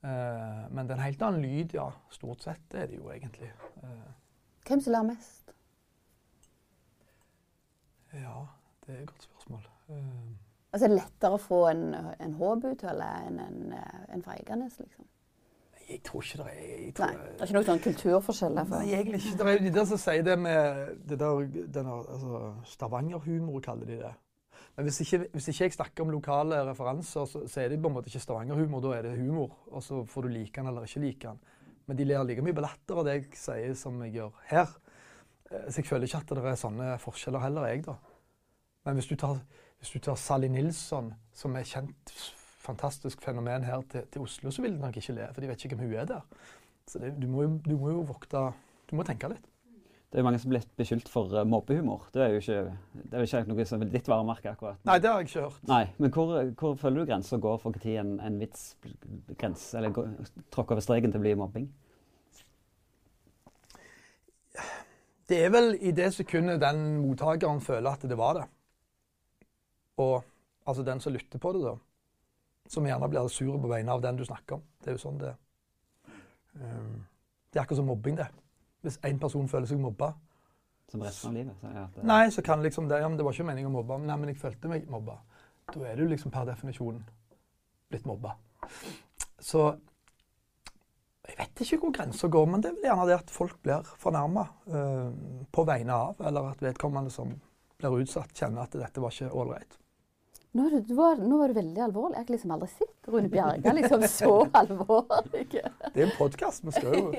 Eh, 0.00 0.62
men 0.70 0.86
det 0.86 0.96
er 0.96 1.02
en 1.02 1.04
helt 1.04 1.26
annen 1.28 1.44
lyd, 1.44 1.76
ja. 1.76 1.90
Stort 2.14 2.46
sett 2.46 2.64
det 2.72 2.86
er 2.86 2.88
det 2.94 3.02
jo 3.02 3.12
egentlig. 3.12 3.50
Uh, 3.82 4.08
Hvem 4.64 4.80
som 4.80 4.96
lærer 4.96 5.10
mest? 5.12 5.52
Ja, 8.16 8.38
det 8.86 8.94
er 8.94 9.02
et 9.02 9.10
godt 9.10 9.28
spørsmål. 9.28 9.66
Uh, 9.88 9.98
altså, 10.72 10.86
er 10.86 10.88
det 10.88 10.96
lettere 10.96 11.36
å 11.36 11.42
få 11.42 11.60
en, 11.70 11.84
en 11.94 12.38
Håbu-tølle 12.40 13.10
enn 13.28 13.42
en, 13.42 13.60
en 13.76 14.24
fra 14.24 14.38
Eiganes, 14.38 14.80
liksom? 14.82 15.06
Jeg 15.86 16.00
tror 16.02 16.22
ikke 16.24 16.42
det 16.42 16.52
er 16.52 16.92
tror, 16.96 17.06
Nei, 17.06 17.26
Det 17.30 17.40
er 17.40 17.46
ikke 17.46 17.54
noen 17.54 17.66
sånn 17.68 17.82
kulturforskjell 17.84 18.56
derfor? 18.58 18.80
Nei, 18.82 18.94
egentlig 18.96 19.20
ikke. 19.22 19.36
Det 19.38 19.44
er 19.46 19.52
jo 19.54 19.64
de 19.66 19.74
der 19.76 19.84
som 19.86 20.00
sier 20.02 20.24
det 20.26 20.34
med 20.42 20.94
det 21.06 21.18
der, 21.20 21.42
denne, 21.76 21.98
altså, 22.16 22.40
Stavanger-humor, 22.72 23.60
kaller 23.62 23.90
de 23.90 23.98
det. 24.00 24.14
Men 24.76 24.88
hvis 24.88 24.98
ikke, 25.04 25.20
hvis 25.32 25.46
ikke, 25.52 25.62
jeg 25.64 25.76
snakker 25.76 26.04
om 26.04 26.10
lokale 26.12 26.58
referanser, 26.66 27.28
så, 27.30 27.44
så 27.48 27.62
er 27.62 27.70
det 27.70 27.78
på 27.80 27.88
en 27.88 27.94
måte 27.94 28.10
ikke 28.10 28.24
Stavanger-humor. 28.24 28.82
Da 28.84 28.96
er 28.96 29.06
det 29.06 29.14
humor. 29.20 29.54
Og 29.70 29.84
så 29.86 30.02
får 30.10 30.26
du 30.26 30.34
like 30.34 30.58
den 30.58 30.72
eller 30.72 30.88
ikke 30.88 31.04
like 31.06 31.28
den. 31.28 31.38
Men 31.86 32.00
de 32.00 32.08
ler 32.08 32.26
like 32.26 32.42
mye 32.42 32.56
på 32.56 32.66
latter 32.66 32.98
av 32.98 33.06
det 33.06 33.14
jeg 33.14 33.38
sier, 33.38 33.78
som 33.78 34.02
jeg 34.04 34.18
gjør 34.18 34.42
her. 34.50 34.74
Eh, 35.50 35.68
så 35.70 35.80
jeg 35.80 35.88
føler 35.88 36.08
ikke 36.08 36.22
at 36.22 36.34
det 36.38 36.44
er 36.50 36.60
sånne 36.60 36.90
forskjeller 37.02 37.44
heller, 37.46 37.68
jeg, 37.70 37.84
da. 37.86 37.96
Men 38.86 38.98
hvis 38.98 39.10
du 39.10 39.16
tar, 39.18 39.40
hvis 39.80 39.94
du 39.94 39.98
tar 40.02 40.18
Sally 40.20 40.50
Nilsson, 40.52 41.12
som 41.34 41.56
er 41.58 41.66
kjent 41.66 42.14
fantastisk 42.66 43.22
fenomen 43.22 43.66
her 43.66 43.82
til, 43.90 44.06
til, 44.10 44.22
Oslo, 44.26 44.50
så 44.50 44.62
vil 44.62 44.74
de 44.74 44.82
nok 44.82 44.96
ikke 44.98 45.14
le, 45.14 45.26
for 45.32 45.42
de 45.42 45.50
vet 45.50 45.66
ikke 45.66 45.78
hvem 45.78 45.90
hun 45.90 46.00
er 46.02 46.08
der. 46.10 46.46
Så 46.86 47.02
det, 47.02 47.12
du, 47.20 47.26
må 47.30 47.42
jo, 47.42 47.58
du, 47.66 47.76
må 47.78 47.90
jo, 47.90 48.06
vokte 48.06 48.48
Du 48.86 48.94
må 48.94 49.02
tenke 49.06 49.30
litt. 49.30 49.46
Det 50.06 50.20
er 50.20 50.22
jo 50.22 50.26
mange 50.28 50.38
som 50.38 50.52
blir 50.52 50.62
beskyldt 50.78 51.08
for 51.10 51.32
uh, 51.34 51.42
mobbehumor. 51.42 52.04
Det 52.14 52.22
er 52.22 52.28
jo 52.30 52.38
ikke, 52.38 52.60
det 52.94 53.18
er 53.18 53.24
ikke 53.26 53.40
noe 53.50 53.64
som 53.66 53.82
er 53.82 53.88
ditt 53.90 54.06
varemerke. 54.08 54.52
akkurat. 54.54 54.78
Nei, 54.86 55.00
det 55.02 55.10
har 55.10 55.18
jeg 55.18 55.28
ikke 55.28 55.42
hørt. 55.48 55.64
Nei, 55.66 55.82
Men 55.98 56.12
hvor, 56.14 56.30
hvor 56.60 56.76
føler 56.78 57.02
du 57.02 57.10
grensa 57.10 57.38
går 57.42 57.58
for 57.58 57.74
når 57.74 57.88
en, 58.04 58.12
en 58.22 58.38
vits 58.40 58.62
grens, 59.34 59.66
eller 59.74 59.98
tråkker 60.54 60.78
over 60.78 60.86
streken 60.86 61.10
til 61.10 61.20
å 61.20 61.24
bli 61.26 61.34
mobbing? 61.42 61.66
Det 65.26 65.40
er 65.42 65.50
vel 65.50 65.74
i 65.80 65.90
det 65.96 66.12
sekundet 66.14 66.60
den 66.62 67.00
mottakeren 67.02 67.60
føler 67.60 67.96
at 67.96 68.06
det 68.06 68.18
var 68.18 68.38
det. 68.38 68.46
Og 70.02 70.22
altså 70.66 70.84
den 70.86 71.00
som 71.02 71.14
lytter 71.14 71.42
på 71.42 71.52
det, 71.56 71.64
da 71.66 71.76
som 72.68 72.86
gjerne 72.86 73.08
blir 73.08 73.28
sur 73.28 73.58
på 73.60 73.70
vegne 73.70 73.92
av 73.92 74.02
den 74.02 74.16
du 74.16 74.24
snakker 74.24 74.58
om. 74.58 74.62
Det 74.82 74.90
er 74.90 74.96
jo 74.96 75.02
sånn 75.02 75.18
det 75.20 75.32
um, 76.60 77.04
Det 77.50 77.58
er 77.58 77.64
akkurat 77.64 77.80
som 77.80 77.90
mobbing, 77.90 78.18
det. 78.18 78.28
Hvis 78.84 78.98
én 79.06 79.20
person 79.22 79.48
føler 79.48 79.66
seg 79.70 79.80
mobba 79.82 80.12
Som 80.90 81.02
resten 81.02 81.32
av 81.32 81.36
livet? 81.38 81.60
Så 81.60 81.72
det... 81.72 82.06
Nei, 82.06 82.22
så 82.34 82.44
kan 82.46 82.62
liksom 82.62 82.90
det 82.90 83.00
ja, 83.02 83.08
men 83.08 83.18
det 83.18 83.26
var 83.26 83.34
ikke 83.34 83.48
meningen 83.48 83.72
å 83.72 83.76
mobbe. 83.80 83.98
Nei, 84.04 84.18
men 84.22 84.30
jeg 84.30 84.40
følte 84.42 84.70
meg 84.70 84.86
mobba. 84.90 85.18
Da 85.72 85.82
er 85.90 85.98
du 85.98 86.06
liksom 86.06 86.30
per 86.34 86.46
definisjon 86.46 87.00
blitt 87.90 88.06
mobba. 88.06 88.36
Så 89.42 89.68
jeg 91.26 91.38
vet 91.40 91.62
ikke 91.64 91.80
hvor 91.82 91.94
grensa 91.96 92.28
går, 92.30 92.46
men 92.50 92.62
det 92.62 92.70
er 92.70 92.76
vel 92.76 92.88
gjerne 92.90 93.08
det 93.08 93.16
at 93.18 93.32
folk 93.34 93.56
blir 93.64 93.88
fornærma 94.02 94.46
uh, 94.70 95.08
på 95.52 95.64
vegne 95.66 95.96
av, 95.96 96.22
eller 96.28 96.52
at 96.52 96.62
vedkommende 96.62 97.10
som 97.14 97.34
blir 97.80 97.98
utsatt, 98.04 98.32
kjenner 98.36 98.64
at 98.64 98.78
dette 98.78 99.02
var 99.02 99.12
ikke 99.12 99.32
ålreit. 99.34 99.76
Nå, 100.56 100.70
var, 100.96 101.18
nå 101.20 101.38
var 101.40 101.52
du 101.52 101.58
veldig 101.58 101.82
alvorlig. 101.84 102.16
Jeg 102.16 102.24
har 102.24 102.32
liksom 102.32 102.52
aldri 102.54 102.68
sett 102.72 103.10
Rune 103.12 103.28
Bjerga 103.28 103.74
liksom 103.76 104.06
så 104.08 104.32
alvorlig. 104.62 105.44
Det 105.50 106.00
er 106.00 106.06
en 106.06 106.16
podkast, 106.16 106.64
vi 106.64 106.72
skal 106.72 106.96
jo 106.96 107.10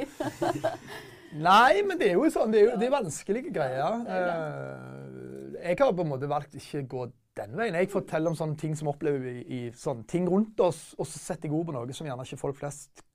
Nei, 1.37 1.83
men 1.85 1.99
det 1.99 2.07
er 2.07 2.15
jo 2.15 2.29
sånn. 2.33 2.53
Det 2.53 2.61
er, 2.61 2.65
jo, 2.65 2.75
det 2.79 2.87
er 2.87 2.93
vanskelige 2.93 3.51
greier. 3.53 3.97
Eh, 4.15 5.57
jeg 5.59 5.77
har 5.83 5.91
på 5.93 6.05
en 6.05 6.09
måte 6.13 6.29
valgt 6.31 6.55
ikke 6.57 6.81
å 6.81 6.87
gå 6.93 7.03
den 7.37 7.53
veien. 7.59 7.77
Jeg 7.77 7.91
forteller 7.91 8.31
om 8.31 8.37
sånne 8.39 8.57
ting 8.57 8.73
som 8.79 8.89
opplever 8.89 9.27
i, 9.29 9.41
i 9.43 9.59
sånne 9.75 10.07
ting 10.09 10.25
rundt 10.31 10.63
oss, 10.63 10.95
og 10.97 11.05
så 11.05 11.19
setter 11.19 11.51
jeg 11.51 11.59
ord 11.59 11.67
på 11.67 11.75
noe 11.75 11.97
som 11.97 12.07
gjerne 12.09 12.25
ikke 12.25 12.41
folk 12.41 12.57
flest 12.63 13.03
eh, 13.03 13.06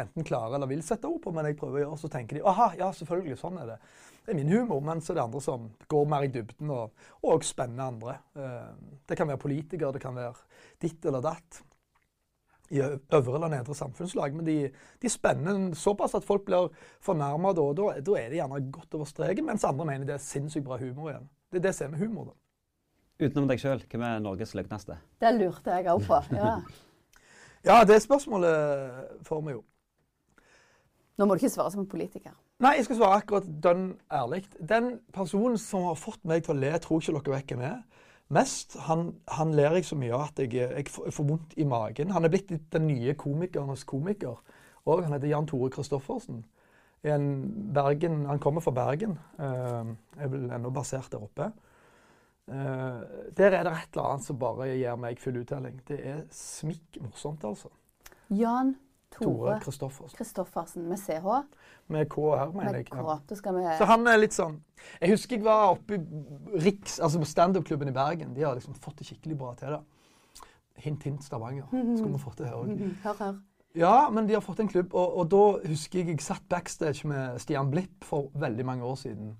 enten 0.00 0.26
klarer 0.26 0.56
eller 0.58 0.70
vil 0.70 0.82
sette 0.84 1.08
ord 1.08 1.20
på, 1.24 1.32
men 1.34 1.48
jeg 1.48 1.56
prøver 1.58 1.80
å 1.80 1.82
gjøre, 1.84 1.98
så 2.00 2.10
tenker 2.12 2.38
de 2.38 2.44
aha, 2.48 2.70
ja, 2.78 2.90
selvfølgelig, 2.94 3.38
sånn 3.40 3.58
er 3.62 3.74
det. 3.74 3.78
Det 4.28 4.34
er 4.34 4.38
min 4.42 4.52
humor, 4.52 4.82
men 4.84 5.00
så 5.00 5.14
er 5.14 5.16
det 5.16 5.24
andre 5.24 5.40
som 5.40 5.70
går 5.88 6.08
mer 6.12 6.26
i 6.26 6.32
dybden 6.32 6.72
og, 6.74 7.06
og 7.24 7.44
spenner 7.48 7.88
andre. 7.88 8.18
Eh, 8.36 8.96
det 9.08 9.16
kan 9.16 9.30
være 9.30 9.40
politikere, 9.40 9.94
det 9.96 10.02
kan 10.02 10.18
være 10.18 10.34
ditt 10.84 11.06
eller 11.08 11.24
datt. 11.24 11.62
I 12.68 12.82
øvre 12.84 13.38
eller 13.38 13.54
nedre 13.54 13.72
samfunnslag. 13.72 14.34
Men 14.36 14.44
de, 14.44 14.56
de 15.00 15.08
spenner 15.08 15.70
såpass 15.80 16.18
at 16.18 16.26
folk 16.28 16.44
blir 16.44 16.68
fornærma 17.00 17.54
da, 17.56 17.64
og 17.64 17.78
da, 17.78 17.86
da, 18.04 18.18
er 18.20 18.28
det 18.28 18.42
gjerne 18.42 18.60
godt 18.74 18.98
over 18.98 19.08
streken, 19.08 19.48
mens 19.48 19.64
andre 19.64 19.88
mener 19.88 20.10
det 20.10 20.18
er 20.18 20.26
sinnssykt 20.26 20.66
bra 20.66 20.76
humor 20.82 21.14
igjen. 21.14 21.30
Det 21.48 21.62
er 21.62 21.64
det 21.70 21.72
som 21.78 21.88
er 21.88 21.94
med 21.94 22.04
humor. 22.04 22.28
da. 22.28 22.36
Utenom 23.24 23.48
deg 23.48 23.64
sjøl, 23.64 23.80
hvem 23.88 24.04
er 24.10 24.20
Norges 24.22 24.52
løgneste? 24.54 24.98
Det 25.24 25.32
lurte 25.38 25.78
jeg 25.78 25.88
òg 25.94 26.04
på. 26.04 26.20
ja. 26.36 26.58
ja, 27.64 27.84
det 27.84 28.02
spørsmålet 28.02 29.24
får 29.26 29.40
vi 29.46 29.56
jo. 29.56 29.64
Nå 31.18 31.26
må 31.26 31.34
du 31.34 31.42
ikke 31.42 31.50
svare 31.50 31.72
som 31.74 31.82
en 31.82 31.90
politiker. 31.90 32.34
Nei, 32.62 32.76
jeg 32.78 32.88
skal 32.88 32.98
svare 32.98 33.20
akkurat 33.20 33.46
dønn 33.62 33.88
ærlig. 34.14 34.44
Den 34.58 34.98
personen 35.14 35.58
som 35.58 35.88
har 35.88 35.98
fått 35.98 36.24
meg 36.26 36.44
til 36.46 36.54
å 36.54 36.58
le, 36.58 36.72
tror 36.82 37.02
ikke 37.02 37.14
dere 37.18 37.34
vet 37.36 37.54
hvem 37.54 37.64
er. 37.66 37.80
Mest, 38.34 38.76
han, 38.84 39.14
han, 39.32 39.54
ler 39.56 39.78
jeg 39.78 39.86
så 39.88 39.96
mye 39.96 40.12
av 40.12 40.26
at 40.26 40.42
jeg, 40.42 40.52
jeg, 40.60 40.88
får, 40.92 41.06
jeg, 41.08 41.14
får 41.16 41.26
vondt 41.30 41.54
i 41.56 41.66
magen. 41.66 42.10
Han 42.12 42.26
er 42.26 42.32
blitt 42.32 42.50
den 42.74 42.86
nye 42.90 43.14
komikernes 43.18 43.86
komiker. 43.88 44.42
Og 44.88 45.04
han 45.04 45.14
heter 45.16 45.30
Jan 45.30 45.48
Tore 45.48 45.70
Christoffersen. 45.72 46.42
Bergen, 47.02 48.26
han 48.26 48.42
kommer 48.42 48.60
fra 48.60 48.74
Bergen. 48.74 49.16
Uh, 49.38 49.94
er 50.18 50.30
vel 50.30 50.50
ennå 50.54 50.70
basert 50.74 51.10
der 51.12 51.24
oppe. 51.24 51.50
Uh, 52.48 53.02
der 53.36 53.52
er 53.52 53.62
det 53.66 53.72
et 53.72 53.94
eller 53.94 54.10
annet 54.14 54.24
som 54.24 54.38
bare 54.40 54.70
gir 54.72 54.96
meg 55.00 55.20
full 55.20 55.36
uttelling. 55.42 55.80
Det 55.88 55.98
er 56.00 56.22
smikk 56.32 57.00
morsomt, 57.04 57.44
altså. 57.44 57.68
Jan 58.32 58.74
Tore 59.10 59.58
Kristoffersen. 60.16 60.88
Med 60.88 60.98
CH? 60.98 61.26
Med 61.88 62.08
K 62.12 62.24
her, 62.36 62.50
mener 62.52 62.74
jeg. 62.74 62.86
Ja. 62.92 63.76
Så 63.78 63.84
han 63.88 64.06
er 64.06 64.18
litt 64.20 64.36
sånn 64.36 64.58
Jeg 65.00 65.14
husker 65.14 65.36
jeg 65.38 65.44
var 65.46 65.72
oppe 65.72 65.96
i 65.96 66.60
Riks, 66.64 66.98
altså 67.00 67.20
på 67.22 67.28
standup-klubben 67.28 67.88
i 67.88 67.94
Bergen. 67.96 68.34
De 68.36 68.44
har 68.44 68.54
liksom 68.58 68.76
fått 68.76 69.00
det 69.00 69.08
skikkelig 69.08 69.38
bra 69.40 69.54
til. 69.58 69.78
da. 69.78 70.44
Hint, 70.78 71.02
hint, 71.02 71.24
Stavanger. 71.24 71.66
Skulle 71.72 72.12
vi 72.14 72.22
fått 72.22 72.38
det 72.38 72.50
her 72.50 72.60
òg. 72.60 72.74
Hør, 73.02 73.16
hør. 73.18 73.38
Ja, 73.78 74.08
men 74.10 74.28
de 74.28 74.34
har 74.34 74.40
fått 74.42 74.60
en 74.60 74.68
klubb. 74.70 74.94
Og, 74.94 75.18
og 75.18 75.28
da 75.32 75.42
husker 75.68 76.00
jeg 76.00 76.12
jeg 76.14 76.24
satt 76.24 76.46
backstage 76.50 77.08
med 77.08 77.40
Stian 77.42 77.70
Blipp 77.72 78.06
for 78.06 78.30
veldig 78.38 78.64
mange 78.66 78.86
år 78.86 78.96
siden. 79.00 79.34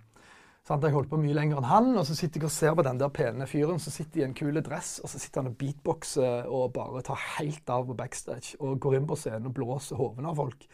Sant? 0.68 0.85
Jeg 0.85 0.92
holdt 0.92 1.09
på 1.09 1.16
mye 1.16 1.33
lenger 1.33 1.62
enn 1.62 1.66
han, 1.70 1.87
og 1.96 2.04
så 2.04 2.12
sitter 2.12 2.42
jeg 2.42 2.50
og 2.50 2.52
ser 2.52 2.74
på 2.76 2.85
den 2.85 2.98
der 3.00 3.09
pene 3.14 3.46
fyren 3.48 3.78
som 3.81 3.92
sitter 3.94 4.20
i 4.20 4.24
en 4.26 4.35
kul 4.37 4.59
dress, 4.61 4.98
og 5.00 5.09
så 5.09 5.20
sitter 5.20 5.40
han 5.40 5.52
og 5.54 5.57
beatboxer 5.62 6.50
og 6.52 6.74
bare 6.74 7.00
tar 7.07 7.22
helt 7.38 7.72
av 7.72 7.87
på 7.88 7.96
backstage 7.96 8.59
og 8.61 8.76
går 8.85 8.98
inn 8.98 9.07
på 9.09 9.16
scenen 9.16 9.48
og 9.48 9.54
blåser 9.57 9.96
hodene 9.96 10.28
av 10.28 10.37
folk. 10.42 10.66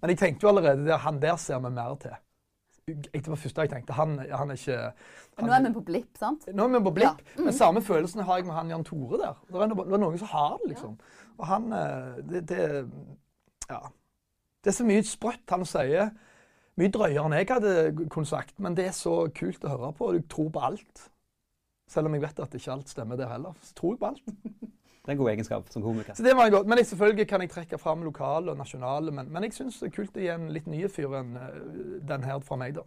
Men 0.00 0.12
jeg 0.12 0.22
tenkte 0.24 0.46
jo 0.46 0.50
allerede 0.50 0.88
der, 0.88 0.98
han 1.04 1.22
der 1.22 1.38
ser 1.38 1.62
vi 1.62 1.70
mer 1.78 1.94
til. 2.02 2.18
Det 2.86 3.22
var 3.26 3.38
første 3.38 3.66
jeg 3.66 3.70
tenkte. 3.70 3.94
Han, 3.98 4.18
han 4.18 4.50
er 4.50 4.58
ikke 4.58 4.82
han, 4.82 5.46
Nå 5.46 5.54
er 5.54 5.64
vi 5.64 5.72
på 5.74 5.86
blipp, 5.88 6.12
sant? 6.18 6.44
Nå 6.50 6.66
er 6.66 6.74
vi 6.74 6.82
på 6.88 6.94
blipp, 6.98 7.22
ja. 7.22 7.38
mm. 7.38 7.46
Men 7.46 7.54
samme 7.54 7.82
følelsen 7.86 8.26
har 8.26 8.38
jeg 8.38 8.46
med 8.46 8.54
han 8.58 8.70
Jan 8.74 8.86
Tore 8.86 9.18
der. 9.22 9.40
Det 9.46 9.62
er, 9.62 9.74
det 9.78 9.94
er 9.94 10.02
noen 10.02 10.20
som 10.22 10.30
har 10.34 10.58
det, 10.58 10.72
liksom. 10.74 10.98
Og 11.38 11.48
han 11.50 11.72
eh, 11.74 12.20
det, 12.32 12.44
det, 12.50 12.60
Ja. 13.70 13.84
Det 14.62 14.72
er 14.72 14.76
så 14.80 14.86
mye 14.86 15.02
sprøtt 15.06 15.54
han 15.54 15.62
sier 15.66 16.08
mye 16.80 16.92
drøyere 16.92 17.24
enn 17.24 17.36
jeg 17.38 17.48
hadde 17.50 18.06
kunnet 18.12 18.30
sagt, 18.30 18.56
men 18.62 18.76
det 18.76 18.90
er 18.90 18.96
så 18.96 19.26
kult 19.36 19.64
å 19.64 19.74
høre 19.74 19.92
på. 19.96 20.10
Du 20.16 20.26
tror 20.30 20.50
på 20.52 20.64
alt. 20.70 21.06
Selv 21.90 22.10
om 22.10 22.16
jeg 22.16 22.24
vet 22.24 22.42
at 22.42 22.56
ikke 22.58 22.72
alt 22.74 22.90
stemmer 22.90 23.18
der 23.20 23.30
heller. 23.30 23.54
Så 23.62 23.76
tror 23.78 23.94
jeg 23.94 24.02
på 24.02 24.10
alt. 24.12 24.26
Det 25.06 25.12
er 25.12 25.14
en 25.20 25.20
god 25.20 25.28
egenskap 25.30 25.68
som 25.70 25.82
komiker. 25.84 26.16
Så 26.18 26.24
det 26.26 26.32
var 26.34 26.48
godt. 26.50 26.66
Men 26.66 26.80
jeg, 26.80 26.86
selvfølgelig 26.90 27.26
kan 27.30 27.40
jeg 27.44 27.50
trekke 27.52 27.78
fram 27.78 28.00
lokale 28.02 28.50
og 28.50 28.56
nasjonale. 28.58 29.12
Men, 29.14 29.28
men 29.30 29.44
jeg 29.46 29.54
syns 29.54 29.76
det 29.78 29.86
er 29.86 29.92
kult 29.94 30.16
å 30.18 30.24
gi 30.24 30.32
en 30.32 30.48
litt 30.50 30.66
nye 30.66 30.88
fyr 30.90 31.14
enn 31.20 31.36
uh, 31.38 31.52
den 32.08 32.26
her 32.26 32.40
fra 32.42 32.58
meg, 32.58 32.74
da. 32.74 32.82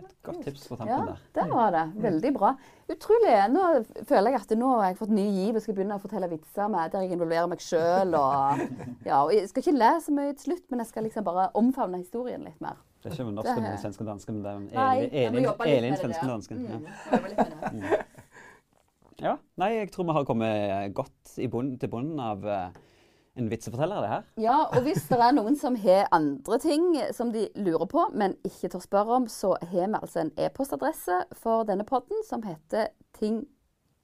Et 0.00 0.14
godt 0.24 0.40
tips 0.46 0.64
på 0.70 0.78
tampen 0.80 1.04
der. 1.10 1.20
Ja, 1.20 1.34
det 1.36 1.44
var 1.52 1.76
det. 1.76 1.82
Veldig 2.06 2.32
bra. 2.38 2.54
Utrolig. 2.88 3.34
Nå 3.52 3.66
føler 4.08 4.32
jeg 4.32 4.40
at 4.40 4.56
nå 4.56 4.70
har 4.72 4.88
jeg 4.88 4.98
fått 5.02 5.12
ny 5.20 5.26
giv 5.36 5.60
og 5.60 5.66
skal 5.66 5.76
begynne 5.76 6.00
å 6.00 6.02
fortelle 6.06 6.32
vitser 6.32 6.72
med 6.72 6.96
der 6.96 7.04
jeg 7.04 7.12
involverer 7.18 7.52
meg 7.52 7.62
sjøl. 7.62 8.16
Og, 8.16 8.64
ja, 9.10 9.20
og 9.20 9.36
jeg 9.36 9.52
skal 9.52 9.66
ikke 9.66 9.76
le 9.76 9.92
så 10.00 10.16
mye 10.16 10.32
til 10.32 10.48
slutt, 10.48 10.66
men 10.72 10.80
jeg 10.80 10.94
skal 10.94 11.06
liksom 11.10 11.28
bare 11.28 11.50
omfavne 11.60 12.00
historien 12.00 12.48
litt 12.48 12.64
mer. 12.64 12.80
Det 13.04 13.10
er 13.10 13.16
ikke 13.18 13.24
med 13.28 13.34
norsken, 13.36 13.58
er- 13.64 13.68
men 13.70 13.78
svensk 13.82 14.00
og 14.00 14.06
dansken, 14.08 14.34
Men 14.42 14.66
det 14.68 14.76
er 14.80 15.28
Elin, 15.28 15.46
Elin, 15.66 15.96
svensken 16.00 16.30
og 16.30 16.34
dansken. 16.38 16.56
Mm, 16.56 16.72
Ja. 16.72 17.18
det. 17.90 18.04
ja. 19.20 19.36
Nei, 19.60 19.68
jeg 19.76 19.90
tror 19.92 20.04
vi 20.08 20.12
har 20.16 20.24
kommet 20.24 20.94
godt 20.96 21.38
i 21.38 21.46
bunn, 21.52 21.74
til 21.78 21.88
bunnen 21.92 22.20
av 22.20 22.44
eh, 22.48 22.70
en 23.36 23.50
vitseforteller, 23.50 24.00
det 24.00 24.08
her. 24.08 24.22
Ja, 24.40 24.56
og 24.70 24.82
hvis 24.86 25.04
det 25.10 25.18
er 25.20 25.32
noen 25.36 25.56
som 25.58 25.76
har 25.82 26.08
andre 26.16 26.58
ting 26.62 26.86
som 27.12 27.32
de 27.34 27.48
lurer 27.56 27.86
på, 27.90 28.06
men 28.14 28.36
ikke 28.46 28.70
tør 28.72 28.84
spørre 28.84 29.16
om, 29.20 29.26
så 29.28 29.56
har 29.60 29.88
vi 29.90 30.00
altså 30.00 30.20
en 30.24 30.32
e-postadresse 30.38 31.20
for 31.42 31.64
denne 31.68 31.84
podden 31.84 32.22
som 32.28 32.42
heter 32.46 32.88
ting 33.18 33.42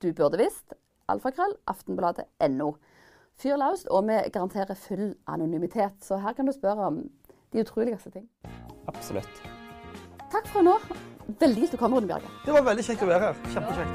du 0.03 0.13
burde 0.17 0.39
visst, 0.41 0.75
alfakrøll, 1.09 1.55
aftenbladet.no. 1.69 2.73
Fyr 3.41 3.57
løs, 3.57 3.87
og 3.91 4.05
vi 4.09 4.19
garanterer 4.33 4.75
full 4.77 5.15
anonymitet, 5.29 5.97
så 6.05 6.19
her 6.21 6.33
kan 6.37 6.47
du 6.47 6.53
spørre 6.53 6.87
om 6.91 7.03
de 7.53 7.61
utroligste 7.65 8.11
ting. 8.11 8.29
Absolutt. 8.89 9.35
Takk 10.31 10.47
for 10.53 10.63
nå. 10.65 10.79
Veldig 11.41 11.61
kjekt 11.65 11.77
å 11.77 11.81
komme, 11.83 12.01
Rune 12.01 12.09
Bjerge. 12.11 12.29
Det 12.47 12.53
var 12.55 12.63
veldig 12.67 12.85
kjekt 12.87 13.03
å 13.05 13.11
være 13.11 13.25
her. 13.29 13.35
Kjempekjekt. 13.55 13.95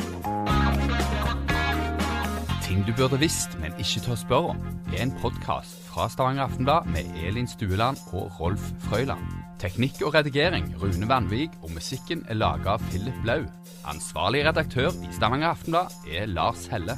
Ting 2.65 2.79
du 2.87 2.91
burde 2.97 3.17
visst, 3.21 3.53
men 3.61 3.75
ikke 3.81 4.01
tør 4.07 4.17
spørre 4.19 4.55
om, 4.55 4.59
er 4.93 5.01
en 5.05 5.13
podkast 5.21 5.77
fra 5.89 6.07
Stavanger 6.11 6.47
Aftenblad 6.47 6.89
med 6.91 7.03
Elin 7.21 7.47
Stueland 7.47 7.97
og 8.15 8.25
Rolf 8.39 8.65
Frøyland. 8.87 9.23
Teknikk 9.61 10.01
og 10.03 10.15
redigering 10.17 10.65
Rune 10.81 11.07
Vanvik, 11.09 11.51
og 11.63 11.71
musikken 11.77 12.25
er 12.29 12.39
laga 12.41 12.75
av 12.75 12.83
Philip 12.89 13.17
Blau. 13.23 13.45
Ansvarlig 13.87 14.43
redaktør 14.47 14.91
i 14.91 15.13
Stavanger 15.15 15.53
Aftenblad 15.53 15.87
er 16.11 16.27
Lars 16.31 16.67
Helle. 16.71 16.97